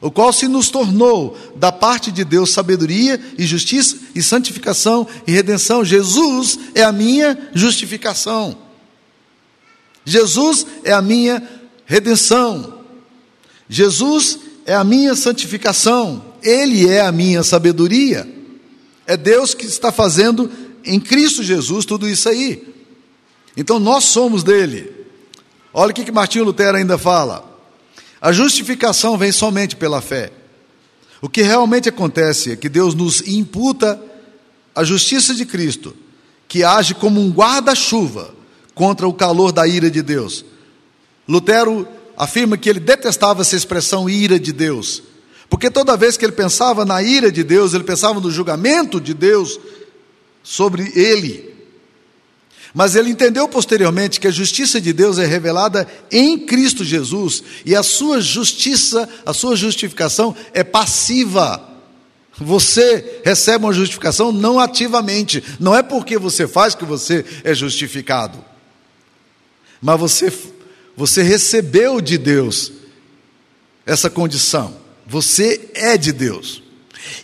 o 0.00 0.10
qual 0.10 0.32
se 0.32 0.48
nos 0.48 0.68
tornou 0.68 1.38
da 1.54 1.70
parte 1.70 2.10
de 2.10 2.24
Deus 2.24 2.50
sabedoria 2.50 3.20
e 3.38 3.46
justiça 3.46 3.98
e 4.16 4.22
santificação 4.22 5.06
e 5.28 5.30
redenção. 5.30 5.84
Jesus 5.84 6.58
é 6.74 6.82
a 6.82 6.90
minha 6.90 7.50
justificação. 7.54 8.58
Jesus 10.04 10.66
é 10.82 10.92
a 10.92 11.00
minha 11.00 11.40
redenção. 11.86 12.81
Jesus 13.72 14.38
é 14.66 14.74
a 14.74 14.84
minha 14.84 15.16
santificação. 15.16 16.22
Ele 16.42 16.86
é 16.86 17.00
a 17.00 17.10
minha 17.10 17.42
sabedoria. 17.42 18.30
É 19.06 19.16
Deus 19.16 19.54
que 19.54 19.64
está 19.64 19.90
fazendo 19.90 20.50
em 20.84 21.00
Cristo 21.00 21.42
Jesus 21.42 21.86
tudo 21.86 22.06
isso 22.06 22.28
aí. 22.28 22.68
Então 23.56 23.78
nós 23.78 24.04
somos 24.04 24.44
dele. 24.44 24.92
Olha 25.72 25.90
o 25.90 25.94
que, 25.94 26.04
que 26.04 26.12
Martinho 26.12 26.44
Lutero 26.44 26.76
ainda 26.76 26.98
fala. 26.98 27.50
A 28.20 28.30
justificação 28.30 29.16
vem 29.16 29.32
somente 29.32 29.74
pela 29.74 30.02
fé. 30.02 30.30
O 31.22 31.28
que 31.28 31.40
realmente 31.40 31.88
acontece 31.88 32.52
é 32.52 32.56
que 32.56 32.68
Deus 32.68 32.94
nos 32.94 33.26
imputa 33.26 33.98
a 34.74 34.84
justiça 34.84 35.34
de 35.34 35.46
Cristo, 35.46 35.96
que 36.46 36.62
age 36.62 36.94
como 36.94 37.22
um 37.22 37.30
guarda-chuva 37.30 38.34
contra 38.74 39.08
o 39.08 39.14
calor 39.14 39.50
da 39.50 39.66
ira 39.66 39.90
de 39.90 40.02
Deus. 40.02 40.44
Lutero 41.26 41.88
afirma 42.16 42.56
que 42.56 42.68
ele 42.68 42.80
detestava 42.80 43.42
essa 43.42 43.56
expressão 43.56 44.08
ira 44.08 44.38
de 44.38 44.52
Deus, 44.52 45.02
porque 45.48 45.70
toda 45.70 45.96
vez 45.96 46.16
que 46.16 46.24
ele 46.24 46.32
pensava 46.32 46.84
na 46.84 47.02
ira 47.02 47.30
de 47.30 47.44
Deus, 47.44 47.74
ele 47.74 47.84
pensava 47.84 48.20
no 48.20 48.30
julgamento 48.30 49.00
de 49.00 49.12
Deus 49.12 49.60
sobre 50.42 50.90
ele. 50.94 51.52
Mas 52.74 52.96
ele 52.96 53.10
entendeu 53.10 53.46
posteriormente 53.46 54.18
que 54.18 54.26
a 54.26 54.30
justiça 54.30 54.80
de 54.80 54.92
Deus 54.92 55.18
é 55.18 55.26
revelada 55.26 55.86
em 56.10 56.38
Cristo 56.38 56.82
Jesus 56.82 57.42
e 57.66 57.76
a 57.76 57.82
sua 57.82 58.20
justiça, 58.20 59.08
a 59.26 59.34
sua 59.34 59.54
justificação 59.54 60.34
é 60.54 60.64
passiva. 60.64 61.68
Você 62.38 63.20
recebe 63.22 63.66
uma 63.66 63.74
justificação 63.74 64.32
não 64.32 64.58
ativamente, 64.58 65.44
não 65.60 65.76
é 65.76 65.82
porque 65.82 66.16
você 66.16 66.48
faz 66.48 66.74
que 66.74 66.84
você 66.84 67.24
é 67.44 67.54
justificado. 67.54 68.42
Mas 69.82 70.00
você 70.00 70.32
você 70.96 71.22
recebeu 71.22 72.00
de 72.00 72.18
Deus 72.18 72.72
essa 73.86 74.10
condição. 74.10 74.76
Você 75.06 75.70
é 75.74 75.96
de 75.96 76.12
Deus. 76.12 76.62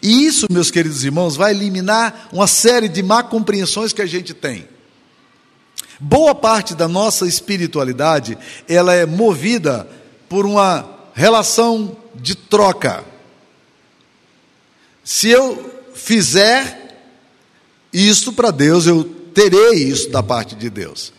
E 0.03 0.27
isso, 0.27 0.47
meus 0.51 0.71
queridos 0.71 1.05
irmãos, 1.05 1.37
vai 1.37 1.53
eliminar 1.53 2.29
uma 2.33 2.47
série 2.47 2.89
de 2.89 3.03
má 3.03 3.23
compreensões 3.23 3.93
que 3.93 4.03
a 4.03 4.07
gente 4.07 4.35
tem. 4.35 4.69
Boa 6.01 6.35
parte 6.35 6.75
da 6.75 6.87
nossa 6.87 7.27
espiritualidade, 7.27 8.39
ela 8.69 8.95
é 8.95 9.05
movida 9.05 9.89
por 10.29 10.47
uma 10.47 10.89
relação 11.15 11.97
de 12.15 12.35
troca. 12.37 13.05
Se 15.03 15.29
eu 15.29 15.83
fizer 15.95 17.03
isso 17.93 18.33
para 18.33 18.51
Deus, 18.51 18.87
eu 18.87 19.05
terei 19.35 19.75
isso 19.75 20.11
da 20.11 20.23
parte 20.23 20.55
de 20.55 20.71
Deus. 20.71 21.13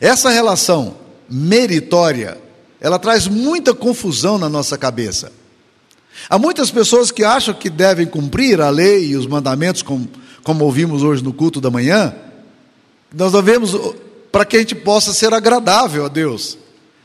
Essa 0.00 0.30
relação 0.30 0.96
meritória, 1.28 2.38
ela 2.80 2.98
traz 2.98 3.26
muita 3.26 3.74
confusão 3.74 4.38
na 4.38 4.48
nossa 4.48 4.76
cabeça. 4.76 5.32
Há 6.28 6.38
muitas 6.38 6.70
pessoas 6.70 7.10
que 7.10 7.24
acham 7.24 7.54
que 7.54 7.68
devem 7.68 8.06
cumprir 8.06 8.60
a 8.60 8.70
lei 8.70 9.06
e 9.06 9.16
os 9.16 9.26
mandamentos, 9.26 9.82
como, 9.82 10.08
como 10.42 10.64
ouvimos 10.64 11.02
hoje 11.02 11.22
no 11.22 11.32
culto 11.32 11.60
da 11.60 11.70
manhã, 11.70 12.14
nós 13.12 13.32
devemos 13.32 13.76
para 14.30 14.44
que 14.44 14.56
a 14.56 14.58
gente 14.60 14.74
possa 14.74 15.12
ser 15.12 15.32
agradável 15.32 16.04
a 16.04 16.08
Deus. 16.08 16.58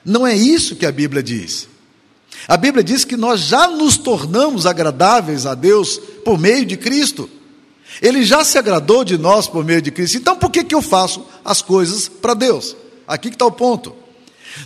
Não 0.03 0.25
é 0.25 0.35
isso 0.35 0.75
que 0.75 0.85
a 0.85 0.91
Bíblia 0.91 1.21
diz. 1.21 1.67
A 2.47 2.57
Bíblia 2.57 2.83
diz 2.83 3.03
que 3.03 3.17
nós 3.17 3.41
já 3.41 3.67
nos 3.67 3.97
tornamos 3.97 4.65
agradáveis 4.65 5.45
a 5.45 5.53
Deus 5.53 5.99
por 6.23 6.39
meio 6.39 6.65
de 6.65 6.77
Cristo. 6.77 7.29
Ele 8.01 8.23
já 8.23 8.43
se 8.43 8.57
agradou 8.57 9.03
de 9.03 9.17
nós 9.17 9.47
por 9.47 9.63
meio 9.65 9.81
de 9.81 9.91
Cristo. 9.91 10.17
Então 10.17 10.35
por 10.35 10.49
que, 10.49 10.63
que 10.63 10.75
eu 10.75 10.81
faço 10.81 11.25
as 11.43 11.61
coisas 11.61 12.07
para 12.07 12.33
Deus? 12.33 12.75
Aqui 13.07 13.29
que 13.29 13.35
está 13.35 13.45
o 13.45 13.51
ponto. 13.51 13.95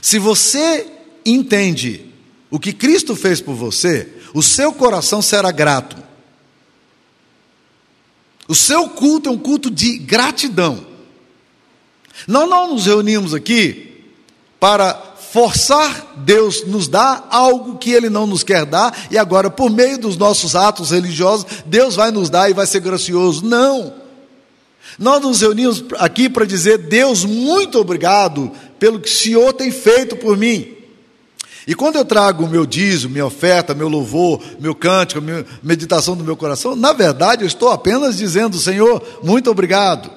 Se 0.02 0.20
você 0.20 0.88
entende 1.26 2.06
o 2.52 2.60
que 2.60 2.74
Cristo 2.74 3.16
fez 3.16 3.42
por 3.42 3.56
você, 3.56 4.08
o 4.34 4.44
seu 4.44 4.72
coração 4.74 5.22
será 5.22 5.52
grato. 5.52 5.98
O 8.48 8.54
seu 8.54 8.90
culto 8.90 9.30
é 9.30 9.32
um 9.32 9.38
culto 9.38 9.72
de 9.72 9.98
gratidão. 9.98 10.86
Nós 12.28 12.50
não 12.50 12.74
nos 12.74 12.86
reunimos 12.86 13.34
aqui 13.34 14.04
para 14.60 15.13
forçar 15.34 16.14
Deus 16.18 16.64
nos 16.68 16.88
dar 16.88 17.28
algo 17.32 17.80
que 17.80 17.92
Ele 17.92 18.08
não 18.08 18.28
nos 18.28 18.44
quer 18.44 18.68
dar, 18.68 19.08
e 19.10 19.18
agora, 19.18 19.50
por 19.50 19.68
meio 19.68 19.98
dos 19.98 20.16
nossos 20.16 20.56
atos 20.56 20.92
religiosos, 20.92 21.48
Deus 21.66 21.96
vai 21.96 22.12
nos 22.12 22.30
dar 22.30 22.52
e 22.52 22.54
vai 22.54 22.68
ser 22.68 22.82
gracioso. 22.82 23.44
Não. 23.44 23.96
Nós 25.00 25.20
nos 25.24 25.42
reunimos 25.42 25.84
aqui 25.98 26.30
para 26.30 26.46
dizer, 26.46 26.78
Deus, 26.78 27.26
muito 27.26 27.80
obrigado 27.80 28.52
pelo 28.78 29.00
que 29.00 29.10
o 29.10 29.12
Senhor 29.12 29.52
tem 29.54 29.72
feito 29.72 30.16
por 30.16 30.38
mim. 30.38 30.72
E 31.66 31.74
quando 31.74 31.96
eu 31.96 32.06
trago 32.06 32.46
o 32.46 32.50
meu 32.50 32.64
dízimo, 32.64 33.14
minha 33.14 33.26
oferta, 33.26 33.74
meu 33.74 33.90
louvor, 33.90 34.40
meu 34.60 34.76
cântico, 34.76 35.20
minha 35.20 35.44
meditação 35.64 36.16
do 36.16 36.24
meu 36.24 36.38
coração, 36.38 36.76
na 36.76 36.94
verdade 36.94 37.42
eu 37.42 37.48
estou 37.48 37.72
apenas 37.72 38.18
dizendo, 38.18 38.60
Senhor, 38.60 39.02
muito 39.24 39.50
obrigado. 39.50 40.12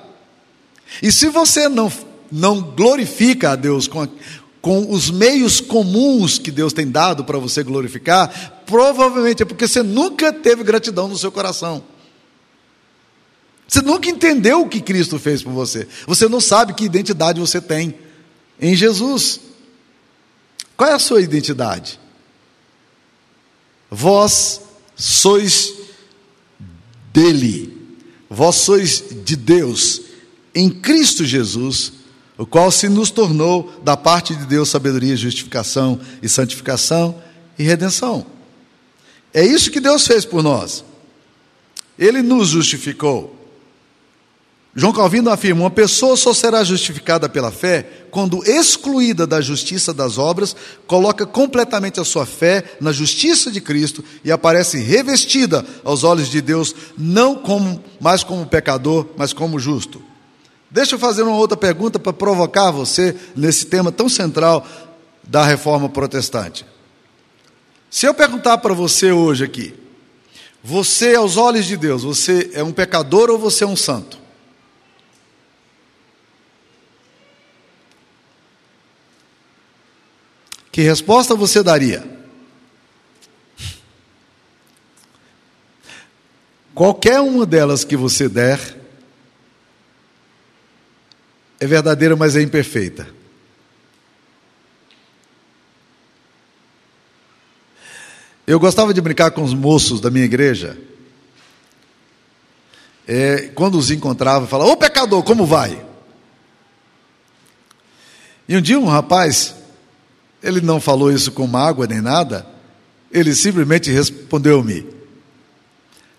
E 1.03 1.11
se 1.11 1.29
você 1.29 1.71
não, 1.71 1.91
não 2.31 2.61
glorifica 2.61 3.53
a 3.53 3.57
Deus 3.57 3.89
com, 3.89 4.07
com 4.67 4.91
os 4.91 5.13
meios 5.13 5.61
comuns 5.61 6.41
que 6.41 6.51
Deus 6.51 6.73
tem 6.73 6.91
dado 6.91 7.25
para 7.25 7.39
você 7.39 7.63
glorificar, 7.63 8.65
provavelmente 8.67 9.41
é 9.41 9.47
porque 9.47 9.69
você 9.69 9.81
nunca 9.81 10.33
teve 10.33 10.65
gratidão 10.65 11.07
no 11.07 11.17
seu 11.17 11.31
coração. 11.31 11.85
Você 13.69 13.81
nunca 13.81 14.11
entendeu 14.11 14.63
o 14.63 14.69
que 14.69 14.81
Cristo 14.81 15.21
fez 15.21 15.41
por 15.41 15.53
você. 15.53 15.87
Você 16.05 16.29
não 16.29 16.41
sabe 16.41 16.75
que 16.75 16.85
identidade 16.85 17.39
você 17.39 17.61
tem 17.61 17.95
em 18.61 18.75
Jesus. 18.75 19.39
Qual 20.77 20.91
é 20.91 20.95
a 20.95 20.99
sua 20.99 21.23
identidade? 21.23 22.01
Vós 23.89 24.63
sois 24.97 25.75
dele, 27.13 27.73
vós 28.29 28.57
sois 28.57 29.05
de 29.25 29.37
Deus, 29.37 30.03
em 30.53 30.69
Cristo 30.69 31.25
Jesus, 31.25 31.93
o 32.39 32.45
qual 32.45 32.71
se 32.71 32.89
nos 32.89 33.11
tornou 33.11 33.73
da 33.83 33.97
parte 33.97 34.35
de 34.35 34.45
Deus 34.47 34.69
sabedoria, 34.69 35.17
justificação 35.17 35.99
e 36.23 36.29
santificação 36.29 37.23
e 37.59 37.63
redenção. 37.63 38.27
É 39.33 39.45
isso 39.45 39.71
que 39.71 39.81
Deus 39.81 40.07
fez 40.07 40.25
por 40.25 40.43
nós. 40.43 40.85
Ele 41.99 42.23
nos 42.23 42.49
justificou. 42.49 43.35
João 44.75 44.93
Calvino 44.93 45.31
afirma: 45.31 45.63
uma 45.63 45.71
pessoa 45.71 46.17
só 46.17 46.35
será 46.35 46.63
justificada 46.63 47.29
pela 47.29 47.51
fé 47.51 48.07
quando, 48.11 48.45
excluída 48.45 49.27
da 49.27 49.41
justiça 49.41 49.93
das 49.93 50.19
obras, 50.19 50.55
coloca 50.87 51.27
completamente 51.27 51.99
a 51.99 52.05
sua 52.05 52.27
fé 52.27 52.65
na 52.81 52.93
justiça 52.93 53.51
de 53.51 53.61
Cristo 53.61 54.05
e 54.23 54.31
aparece 54.31 54.79
revestida 54.79 55.65
aos 55.83 56.05
olhos 56.05 56.31
de 56.31 56.43
Deus, 56.43 56.75
não 56.97 57.35
como, 57.35 57.83
mais 57.99 58.23
como 58.23 58.47
pecador, 58.47 59.07
mas 59.17 59.33
como 59.33 59.59
justo. 59.59 60.03
Deixa 60.71 60.95
eu 60.95 60.99
fazer 60.99 61.23
uma 61.23 61.37
outra 61.37 61.57
pergunta 61.57 61.99
para 61.99 62.13
provocar 62.13 62.71
você 62.71 63.17
nesse 63.35 63.67
tema 63.67 63.93
tão 63.93 64.09
central 64.09 64.67
da 65.23 65.45
reforma 65.45 65.89
protestante. 65.89 66.67
Se 67.91 68.07
eu 68.07 68.15
perguntar 68.15 68.59
para 68.59 68.75
você 68.75 69.13
hoje 69.13 69.45
aqui, 69.45 69.75
você, 70.63 71.15
aos 71.15 71.37
olhos 71.37 71.65
de 71.65 71.77
Deus, 71.77 72.03
você 72.03 72.51
é 72.53 72.63
um 72.63 72.73
pecador 72.73 73.31
ou 73.31 73.39
você 73.39 73.63
é 73.63 73.67
um 73.67 73.77
santo? 73.77 74.19
Que 80.73 80.83
resposta 80.83 81.35
você 81.35 81.63
daria? 81.63 82.05
Qualquer 86.75 87.21
uma 87.21 87.47
delas 87.47 87.83
que 87.83 87.97
você 87.97 88.29
der, 88.29 88.76
é 91.59 91.67
verdadeira, 91.67 92.17
mas 92.17 92.37
é 92.37 92.43
imperfeita. 92.43 93.09
Eu 98.47 98.61
gostava 98.61 98.95
de 98.95 99.01
brincar 99.01 99.33
com 99.33 99.43
os 99.43 99.53
moços 99.53 100.01
da 100.01 100.11
minha 100.11 100.25
igreja. 100.25 100.79
É, 103.09 103.49
quando 103.55 103.77
os 103.77 103.91
encontrava, 103.91 104.47
falava: 104.47 104.71
Ô 104.71 104.77
pecador, 104.77 105.23
como 105.23 105.45
vai? 105.45 105.85
E 108.49 108.57
um 108.57 108.61
dia 108.61 108.79
um 108.79 108.87
rapaz, 108.87 109.55
ele 110.43 110.61
não 110.61 110.81
falou 110.81 111.11
isso 111.11 111.33
com 111.33 111.47
mágoa 111.47 111.87
nem 111.87 112.01
nada, 112.01 112.47
ele 113.11 113.35
simplesmente 113.35 113.91
respondeu-me: 113.91 114.87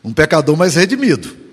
um 0.03 0.11
pecador 0.11 0.57
mais 0.57 0.75
redimido. 0.75 1.46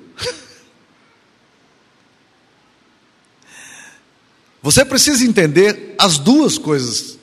Você 4.65 4.83
precisa 4.83 5.23
entender 5.27 5.95
as 5.99 6.17
duas 6.17 6.57
coisas. 6.57 7.19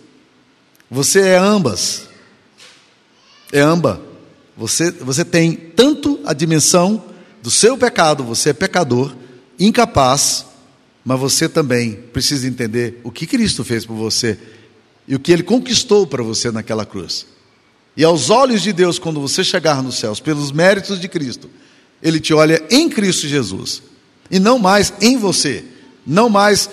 Você 0.92 1.22
é 1.22 1.38
ambas. 1.40 2.08
É 3.52 3.60
amba. 3.60 4.00
Você, 4.56 4.92
você 4.92 5.26
tem 5.26 5.54
tanto 5.56 6.20
a 6.24 6.34
dimensão 6.34 7.04
do 7.42 7.50
seu 7.50 7.76
pecado, 7.76 8.24
você 8.24 8.52
é 8.52 8.54
pecador, 8.54 9.16
incapaz, 9.60 10.46
mas 11.04 11.20
você 11.20 11.50
também 11.50 11.94
precisa 12.14 12.48
entender 12.48 13.02
o 13.04 13.10
que 13.10 13.26
Cristo 13.26 13.64
fez 13.64 13.88
por 13.88 13.96
você 13.96 14.38
e 15.08 15.16
o 15.16 15.20
que 15.20 15.32
ele 15.32 15.42
conquistou 15.42 16.06
para 16.06 16.22
você 16.22 16.52
naquela 16.52 16.86
cruz. 16.86 17.26
E 17.98 18.04
aos 18.04 18.30
olhos 18.30 18.62
de 18.62 18.72
Deus, 18.72 19.00
quando 19.00 19.20
você 19.20 19.44
chegar 19.44 19.82
nos 19.82 19.96
céus, 19.96 20.20
pelos 20.20 20.52
méritos 20.52 21.02
de 21.02 21.08
Cristo, 21.08 21.50
Ele 22.04 22.20
te 22.20 22.36
olha 22.36 22.64
em 22.70 22.88
Cristo 22.88 23.28
Jesus, 23.28 23.82
e 24.30 24.38
não 24.38 24.60
mais 24.60 24.94
em 25.02 25.18
você, 25.18 25.66
não 26.06 26.30
mais 26.30 26.70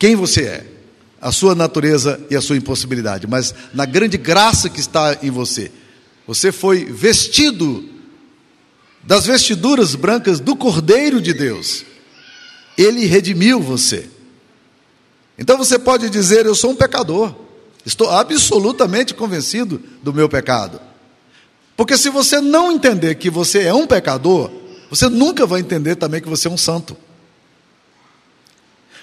quem 0.00 0.16
você 0.16 0.44
é, 0.44 0.66
a 1.20 1.30
sua 1.30 1.54
natureza 1.54 2.18
e 2.30 2.34
a 2.34 2.40
sua 2.40 2.56
impossibilidade, 2.56 3.26
mas 3.26 3.54
na 3.74 3.84
grande 3.84 4.16
graça 4.16 4.70
que 4.70 4.80
está 4.80 5.18
em 5.22 5.30
você. 5.30 5.70
Você 6.26 6.50
foi 6.50 6.86
vestido 6.86 7.86
das 9.02 9.26
vestiduras 9.26 9.94
brancas 9.94 10.40
do 10.40 10.56
Cordeiro 10.56 11.20
de 11.20 11.34
Deus, 11.34 11.84
Ele 12.78 13.04
redimiu 13.04 13.60
você. 13.60 14.08
Então 15.38 15.58
você 15.58 15.78
pode 15.78 16.08
dizer: 16.08 16.46
Eu 16.46 16.54
sou 16.54 16.70
um 16.70 16.76
pecador. 16.76 17.34
Estou 17.84 18.10
absolutamente 18.10 19.12
convencido 19.12 19.82
do 20.02 20.14
meu 20.14 20.30
pecado. 20.30 20.80
Porque 21.76 21.96
se 21.98 22.08
você 22.08 22.40
não 22.40 22.72
entender 22.72 23.16
que 23.16 23.28
você 23.28 23.64
é 23.64 23.74
um 23.74 23.86
pecador, 23.86 24.50
você 24.88 25.08
nunca 25.10 25.44
vai 25.44 25.60
entender 25.60 25.96
também 25.96 26.22
que 26.22 26.28
você 26.28 26.48
é 26.48 26.50
um 26.50 26.56
santo. 26.56 26.96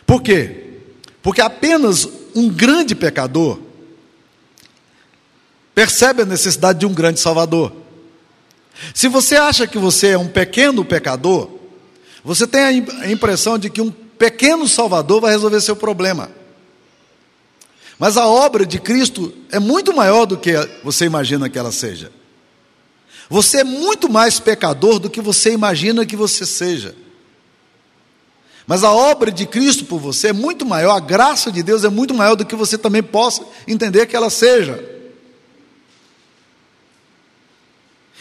Por 0.06 0.22
quê? 0.24 0.67
Porque 1.28 1.42
apenas 1.42 2.08
um 2.34 2.48
grande 2.48 2.96
pecador 2.96 3.60
percebe 5.76 6.22
a 6.22 6.26
necessidade 6.26 6.80
de 6.80 6.86
um 6.86 6.94
grande 6.94 7.20
salvador. 7.20 7.74
Se 8.94 9.10
você 9.10 9.36
acha 9.36 9.68
que 9.68 9.78
você 9.78 10.12
é 10.12 10.18
um 10.18 10.30
pequeno 10.30 10.86
pecador, 10.86 11.50
você 12.24 12.48
tem 12.48 12.62
a 12.62 13.12
impressão 13.12 13.60
de 13.60 13.70
que 13.70 13.82
um 13.82 13.92
pequeno 13.92 14.70
salvador 14.70 15.20
vai 15.20 15.34
resolver 15.34 15.60
seu 15.60 15.76
problema. 15.76 16.32
Mas 18.00 18.16
a 18.16 18.26
obra 18.26 18.66
de 18.66 18.80
Cristo 18.80 19.34
é 19.52 19.60
muito 19.60 19.94
maior 19.94 20.26
do 20.26 20.38
que 20.38 20.54
você 20.82 21.04
imagina 21.04 21.50
que 21.50 21.60
ela 21.60 21.74
seja. 21.74 22.10
Você 23.30 23.58
é 23.58 23.64
muito 23.66 24.10
mais 24.10 24.40
pecador 24.40 24.98
do 24.98 25.10
que 25.10 25.20
você 25.20 25.52
imagina 25.52 26.06
que 26.06 26.16
você 26.16 26.46
seja. 26.46 26.96
Mas 28.68 28.84
a 28.84 28.92
obra 28.92 29.32
de 29.32 29.46
Cristo 29.46 29.86
por 29.86 29.98
você 29.98 30.28
é 30.28 30.34
muito 30.34 30.66
maior, 30.66 30.92
a 30.92 31.00
graça 31.00 31.50
de 31.50 31.64
Deus 31.64 31.86
é 31.86 31.90
muito 31.90 32.14
maior 32.14 32.36
do 32.36 32.46
que 32.46 32.56
você 32.56 32.78
também 32.78 33.02
possa 33.02 33.42
entender 33.66 34.06
que 34.06 34.16
ela 34.16 34.30
seja. 34.30 34.78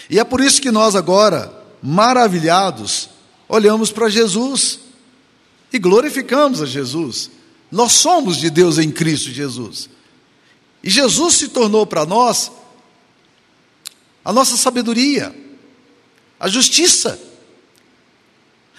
E 0.08 0.20
é 0.20 0.24
por 0.24 0.40
isso 0.40 0.62
que 0.62 0.70
nós 0.70 0.94
agora, 0.94 1.52
maravilhados, 1.82 3.10
olhamos 3.48 3.90
para 3.90 4.08
Jesus 4.08 4.78
e 5.72 5.80
glorificamos 5.80 6.62
a 6.62 6.66
Jesus. 6.66 7.28
Nós 7.68 7.92
somos 7.92 8.36
de 8.36 8.48
Deus 8.48 8.78
em 8.78 8.92
Cristo 8.92 9.32
Jesus. 9.32 9.90
E 10.80 10.88
Jesus 10.88 11.34
se 11.34 11.48
tornou 11.48 11.84
para 11.84 12.06
nós 12.06 12.52
a 14.24 14.32
nossa 14.32 14.56
sabedoria, 14.56 15.34
a 16.38 16.48
justiça, 16.48 17.18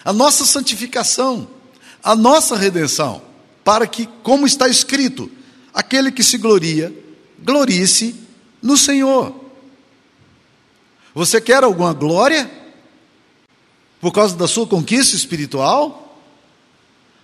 a 0.06 0.14
nossa 0.14 0.46
santificação, 0.46 1.57
a 2.04 2.16
nossa 2.16 2.56
redenção, 2.56 3.22
para 3.64 3.86
que, 3.88 4.08
como 4.24 4.46
está 4.46 4.68
escrito, 4.68 5.30
aquele 5.74 6.12
que 6.12 6.24
se 6.24 6.38
gloria, 6.38 6.94
glorie-se 7.40 8.16
no 8.62 8.78
Senhor. 8.78 9.36
Você 11.14 11.42
quer 11.42 11.64
alguma 11.64 11.94
glória? 11.94 12.50
Por 14.00 14.12
causa 14.12 14.36
da 14.36 14.48
sua 14.48 14.68
conquista 14.68 15.16
espiritual? 15.16 16.08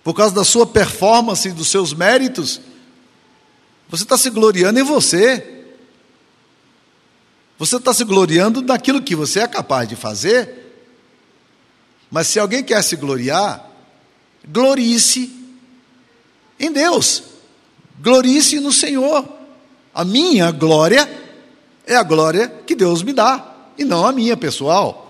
por 0.04 0.12
causa 0.12 0.34
da 0.34 0.44
sua 0.44 0.66
performance 0.66 1.48
e 1.48 1.52
dos 1.52 1.68
seus 1.68 1.94
méritos, 1.94 2.60
você 3.88 4.02
está 4.02 4.18
se 4.18 4.28
gloriando 4.28 4.78
em 4.78 4.82
você. 4.82 5.64
Você 7.58 7.76
está 7.76 7.94
se 7.94 8.04
gloriando 8.04 8.60
naquilo 8.60 9.00
que 9.00 9.16
você 9.16 9.40
é 9.40 9.48
capaz 9.48 9.88
de 9.88 9.96
fazer. 9.96 10.62
Mas 12.10 12.26
se 12.26 12.38
alguém 12.38 12.62
quer 12.62 12.82
se 12.82 12.96
gloriar, 12.96 13.66
glorie-se 14.48 15.30
em 16.58 16.72
Deus, 16.72 17.22
glorie-se 18.00 18.60
no 18.60 18.72
Senhor. 18.72 19.26
A 19.94 20.04
minha 20.04 20.50
glória 20.50 21.08
é 21.86 21.94
a 21.94 22.02
glória 22.02 22.48
que 22.66 22.74
Deus 22.74 23.02
me 23.02 23.12
dá, 23.12 23.70
e 23.78 23.84
não 23.84 24.06
a 24.06 24.12
minha 24.12 24.36
pessoal. 24.36 25.04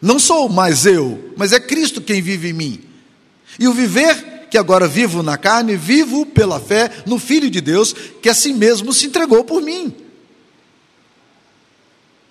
Não 0.00 0.18
sou 0.18 0.48
mais 0.48 0.84
eu, 0.84 1.34
mas 1.36 1.52
é 1.52 1.60
Cristo 1.60 2.00
quem 2.00 2.20
vive 2.20 2.50
em 2.50 2.52
mim. 2.52 2.80
E 3.58 3.66
o 3.66 3.72
viver 3.72 4.46
que 4.50 4.58
agora 4.58 4.86
vivo 4.86 5.22
na 5.22 5.36
carne, 5.36 5.76
vivo 5.76 6.24
pela 6.26 6.60
fé 6.60 6.90
no 7.06 7.18
Filho 7.18 7.50
de 7.50 7.60
Deus, 7.60 7.92
que 8.22 8.28
a 8.28 8.34
si 8.34 8.52
mesmo 8.52 8.92
se 8.92 9.06
entregou 9.06 9.44
por 9.44 9.62
mim. 9.62 9.94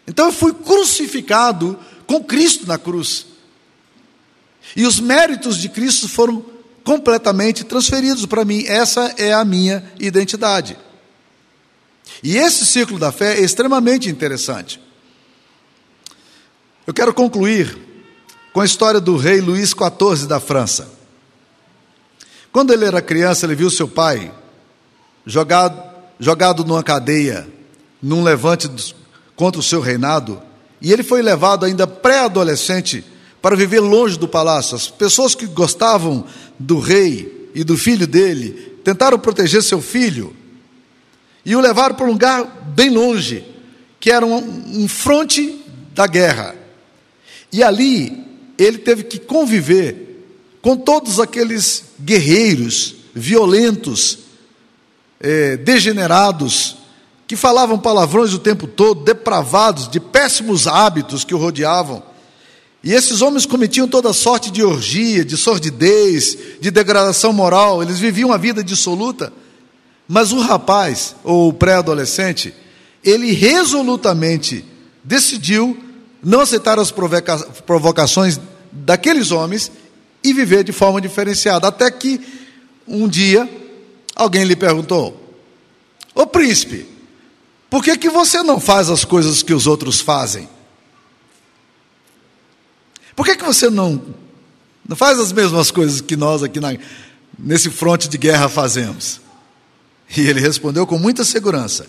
Então 0.07 0.27
eu 0.27 0.31
fui 0.31 0.53
crucificado 0.53 1.77
com 2.05 2.23
Cristo 2.23 2.67
na 2.67 2.77
cruz. 2.77 3.25
E 4.73 4.85
os 4.85 4.99
méritos 4.99 5.57
de 5.57 5.67
Cristo 5.67 6.07
foram 6.07 6.45
completamente 6.83 7.63
transferidos 7.63 8.25
para 8.25 8.45
mim. 8.45 8.63
Essa 8.67 9.13
é 9.17 9.33
a 9.33 9.43
minha 9.43 9.83
identidade. 9.99 10.77
E 12.23 12.37
esse 12.37 12.65
ciclo 12.65 12.99
da 12.99 13.11
fé 13.11 13.37
é 13.37 13.41
extremamente 13.41 14.09
interessante. 14.09 14.79
Eu 16.87 16.93
quero 16.93 17.13
concluir 17.13 17.77
com 18.53 18.61
a 18.61 18.65
história 18.65 19.01
do 19.01 19.17
rei 19.17 19.41
Luís 19.41 19.71
XIV 19.71 20.27
da 20.27 20.39
França. 20.39 20.87
Quando 22.51 22.71
ele 22.71 22.85
era 22.85 23.01
criança, 23.01 23.45
ele 23.45 23.55
viu 23.55 23.69
seu 23.69 23.87
pai 23.87 24.31
jogado, 25.25 25.81
jogado 26.19 26.63
numa 26.63 26.83
cadeia, 26.83 27.47
num 28.01 28.23
levante 28.23 28.69
contra 29.35 29.59
o 29.59 29.63
seu 29.63 29.81
reinado, 29.81 30.41
e 30.79 30.93
ele 30.93 31.03
foi 31.03 31.21
levado 31.21 31.65
ainda 31.65 31.87
pré-adolescente 31.87 33.03
para 33.45 33.55
viver 33.55 33.79
longe 33.79 34.17
do 34.17 34.27
palácio. 34.27 34.75
As 34.75 34.87
pessoas 34.87 35.35
que 35.35 35.45
gostavam 35.45 36.25
do 36.57 36.79
rei 36.79 37.51
e 37.53 37.63
do 37.63 37.77
filho 37.77 38.07
dele 38.07 38.79
tentaram 38.83 39.19
proteger 39.19 39.61
seu 39.61 39.79
filho 39.79 40.35
e 41.45 41.55
o 41.55 41.59
levaram 41.59 41.93
para 41.93 42.07
um 42.07 42.13
lugar 42.13 42.43
bem 42.75 42.89
longe, 42.89 43.45
que 43.99 44.09
era 44.09 44.25
um, 44.25 44.37
um 44.81 44.87
fronte 44.87 45.63
da 45.93 46.07
guerra. 46.07 46.55
E 47.53 47.61
ali 47.61 48.25
ele 48.57 48.79
teve 48.79 49.03
que 49.03 49.19
conviver 49.19 50.25
com 50.59 50.75
todos 50.75 51.19
aqueles 51.19 51.83
guerreiros 52.01 52.95
violentos, 53.13 54.17
é, 55.19 55.55
degenerados, 55.55 56.77
que 57.27 57.35
falavam 57.35 57.77
palavrões 57.77 58.33
o 58.33 58.39
tempo 58.39 58.65
todo, 58.65 59.03
depravados, 59.03 59.87
de 59.87 59.99
péssimos 59.99 60.65
hábitos 60.65 61.23
que 61.23 61.35
o 61.35 61.37
rodeavam. 61.37 62.14
E 62.85 62.93
esses 62.93 63.23
homens 63.23 63.47
cometiam 63.47 63.87
toda 63.87 64.13
sorte 64.13 64.51
de 64.51 64.63
orgia, 64.63 65.25
de 65.25 65.35
sordidez, 65.35 66.37
de 66.61 66.69
degradação 66.69 67.33
moral, 67.33 67.81
eles 67.81 67.97
viviam 67.97 68.31
a 68.31 68.37
vida 68.37 68.63
dissoluta. 68.63 69.33
Mas 70.07 70.31
o 70.31 70.39
rapaz, 70.39 71.15
ou 71.23 71.49
o 71.49 71.53
pré-adolescente, 71.53 72.53
ele 73.03 73.31
resolutamente 73.31 74.63
decidiu 75.03 75.75
não 76.23 76.41
aceitar 76.41 76.77
as 76.77 76.93
provocações 77.65 78.39
daqueles 78.71 79.31
homens 79.31 79.71
e 80.23 80.31
viver 80.31 80.63
de 80.63 80.71
forma 80.71 81.01
diferenciada. 81.01 81.67
Até 81.67 81.89
que 81.89 82.21
um 82.87 83.07
dia 83.07 83.49
alguém 84.15 84.43
lhe 84.43 84.55
perguntou: 84.55 85.35
Ô 86.13 86.27
príncipe, 86.27 86.85
por 87.67 87.83
que, 87.83 87.97
que 87.97 88.11
você 88.11 88.43
não 88.43 88.59
faz 88.59 88.91
as 88.91 89.03
coisas 89.03 89.41
que 89.41 89.55
os 89.55 89.65
outros 89.65 89.99
fazem? 89.99 90.47
Por 93.15 93.25
que, 93.25 93.35
que 93.35 93.45
você 93.45 93.69
não, 93.69 94.03
não 94.87 94.95
faz 94.95 95.17
as 95.17 95.31
mesmas 95.31 95.71
coisas 95.71 96.01
que 96.01 96.15
nós 96.15 96.43
aqui 96.43 96.59
na, 96.59 96.77
nesse 97.37 97.69
fronte 97.69 98.09
de 98.09 98.17
guerra 98.17 98.49
fazemos? 98.49 99.21
E 100.15 100.21
ele 100.21 100.39
respondeu 100.39 100.85
com 100.85 100.99
muita 100.99 101.23
segurança: 101.23 101.87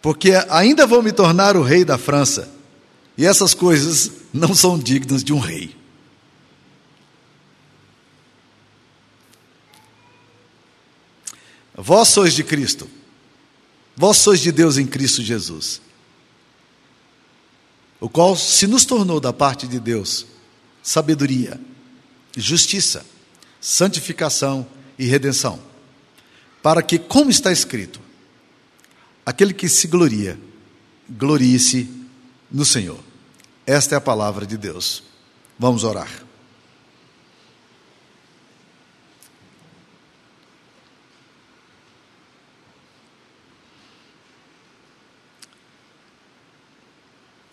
Porque 0.00 0.32
ainda 0.48 0.86
vou 0.86 1.02
me 1.02 1.12
tornar 1.12 1.56
o 1.56 1.62
rei 1.62 1.84
da 1.84 1.98
França, 1.98 2.48
e 3.18 3.26
essas 3.26 3.52
coisas 3.52 4.10
não 4.32 4.54
são 4.54 4.78
dignas 4.78 5.24
de 5.24 5.32
um 5.32 5.38
rei. 5.38 5.76
Vós 11.74 12.08
sois 12.08 12.32
de 12.32 12.44
Cristo. 12.44 12.88
Vós 13.96 14.18
sois 14.18 14.40
de 14.40 14.52
Deus 14.52 14.78
em 14.78 14.86
Cristo 14.86 15.22
Jesus. 15.22 15.80
O 18.02 18.08
qual 18.08 18.34
se 18.34 18.66
nos 18.66 18.84
tornou 18.84 19.20
da 19.20 19.32
parte 19.32 19.64
de 19.68 19.78
Deus 19.78 20.26
sabedoria, 20.82 21.60
justiça, 22.36 23.06
santificação 23.60 24.66
e 24.98 25.06
redenção. 25.06 25.60
Para 26.60 26.82
que, 26.82 26.98
como 26.98 27.30
está 27.30 27.52
escrito, 27.52 28.00
aquele 29.24 29.54
que 29.54 29.68
se 29.68 29.86
gloria, 29.86 30.36
glorie-se 31.08 31.88
no 32.50 32.64
Senhor. 32.64 32.98
Esta 33.64 33.94
é 33.94 33.98
a 33.98 34.00
palavra 34.00 34.44
de 34.44 34.56
Deus. 34.56 35.04
Vamos 35.56 35.84
orar. 35.84 36.10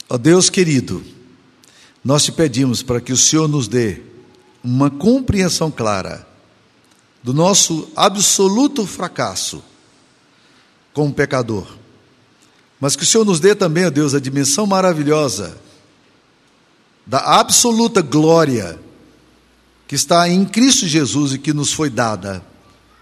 Ó 0.09 0.17
Deus 0.17 0.49
querido, 0.49 1.03
nós 2.03 2.23
te 2.23 2.31
pedimos 2.31 2.81
para 2.81 2.99
que 2.99 3.13
o 3.13 3.17
Senhor 3.17 3.47
nos 3.47 3.67
dê 3.67 4.01
uma 4.63 4.89
compreensão 4.89 5.69
clara 5.69 6.27
do 7.21 7.31
nosso 7.31 7.87
absoluto 7.95 8.87
fracasso 8.87 9.63
como 10.93 11.13
pecador, 11.13 11.67
mas 12.79 12.95
que 12.95 13.03
o 13.03 13.05
Senhor 13.05 13.23
nos 13.23 13.39
dê 13.39 13.53
também, 13.53 13.85
ó 13.85 13.91
Deus, 13.91 14.15
a 14.15 14.19
dimensão 14.19 14.65
maravilhosa 14.65 15.55
da 17.05 17.19
absoluta 17.39 18.01
glória 18.01 18.79
que 19.87 19.93
está 19.93 20.27
em 20.27 20.43
Cristo 20.43 20.87
Jesus 20.87 21.33
e 21.33 21.37
que 21.37 21.53
nos 21.53 21.71
foi 21.71 21.89
dada 21.89 22.43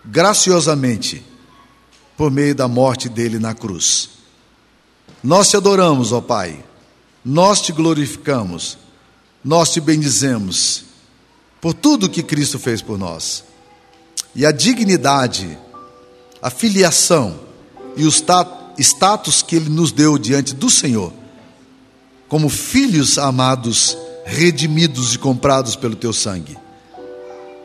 graciosamente 0.04 1.24
por 2.17 2.30
meio 2.32 2.54
da 2.54 2.67
morte 2.67 3.08
dele 3.08 3.39
na 3.39 3.54
cruz. 3.54 4.10
Nós 5.24 5.50
te 5.50 5.56
adoramos, 5.56 6.12
ó 6.12 6.20
Pai 6.20 6.67
nós 7.30 7.60
te 7.60 7.74
glorificamos, 7.74 8.78
nós 9.44 9.74
te 9.74 9.82
bendizemos 9.82 10.86
por 11.60 11.74
tudo 11.74 12.10
que 12.10 12.24
Cristo 12.24 12.58
fez 12.58 12.82
por 12.82 12.98
nós. 12.98 13.44
E 14.34 14.46
a 14.46 14.52
dignidade, 14.54 15.58
a 16.42 16.50
filiação 16.50 17.38
e 17.98 18.06
o 18.06 18.10
status 18.80 19.42
que 19.42 19.58
Ele 19.58 19.68
nos 19.70 19.92
deu 19.92 20.18
diante 20.18 20.56
do 20.56 20.70
Senhor, 20.70 21.12
como 22.30 22.48
filhos 22.48 23.18
amados, 23.18 23.98
redimidos 24.24 25.13
e 25.13 25.18
comprados 25.18 25.76
pelo 25.76 25.98
Teu 25.98 26.13
sangue. 26.13 26.58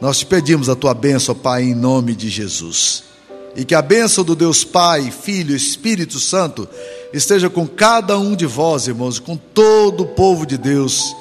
Nós 0.01 0.19
te 0.19 0.27
pedimos 0.27 0.69
a 0.69 0.75
Tua 0.75 0.93
bênção, 0.93 1.37
Pai, 1.37 1.63
em 1.63 1.75
nome 1.75 2.17
de 2.17 2.29
Jesus. 2.29 3.05
E 3.55 3.65
que 3.65 3.75
a 3.75 3.83
bênção 3.83 4.25
do 4.25 4.35
Deus 4.35 4.65
Pai, 4.65 5.11
Filho, 5.11 5.55
Espírito 5.55 6.19
Santo 6.19 6.69
esteja 7.13 7.51
com 7.51 7.67
cada 7.67 8.19
um 8.19 8.35
de 8.35 8.47
vós, 8.47 8.87
irmãos, 8.87 9.19
com 9.19 9.37
todo 9.37 10.05
o 10.05 10.09
povo 10.09 10.47
de 10.47 10.57
Deus, 10.57 11.15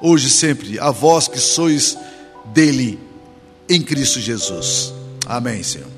hoje 0.00 0.28
e 0.28 0.30
sempre, 0.30 0.78
a 0.78 0.90
vós 0.90 1.28
que 1.28 1.38
sois 1.38 1.96
dele 2.46 2.98
em 3.68 3.82
Cristo 3.82 4.20
Jesus. 4.20 4.92
Amém, 5.26 5.62
Senhor. 5.62 5.95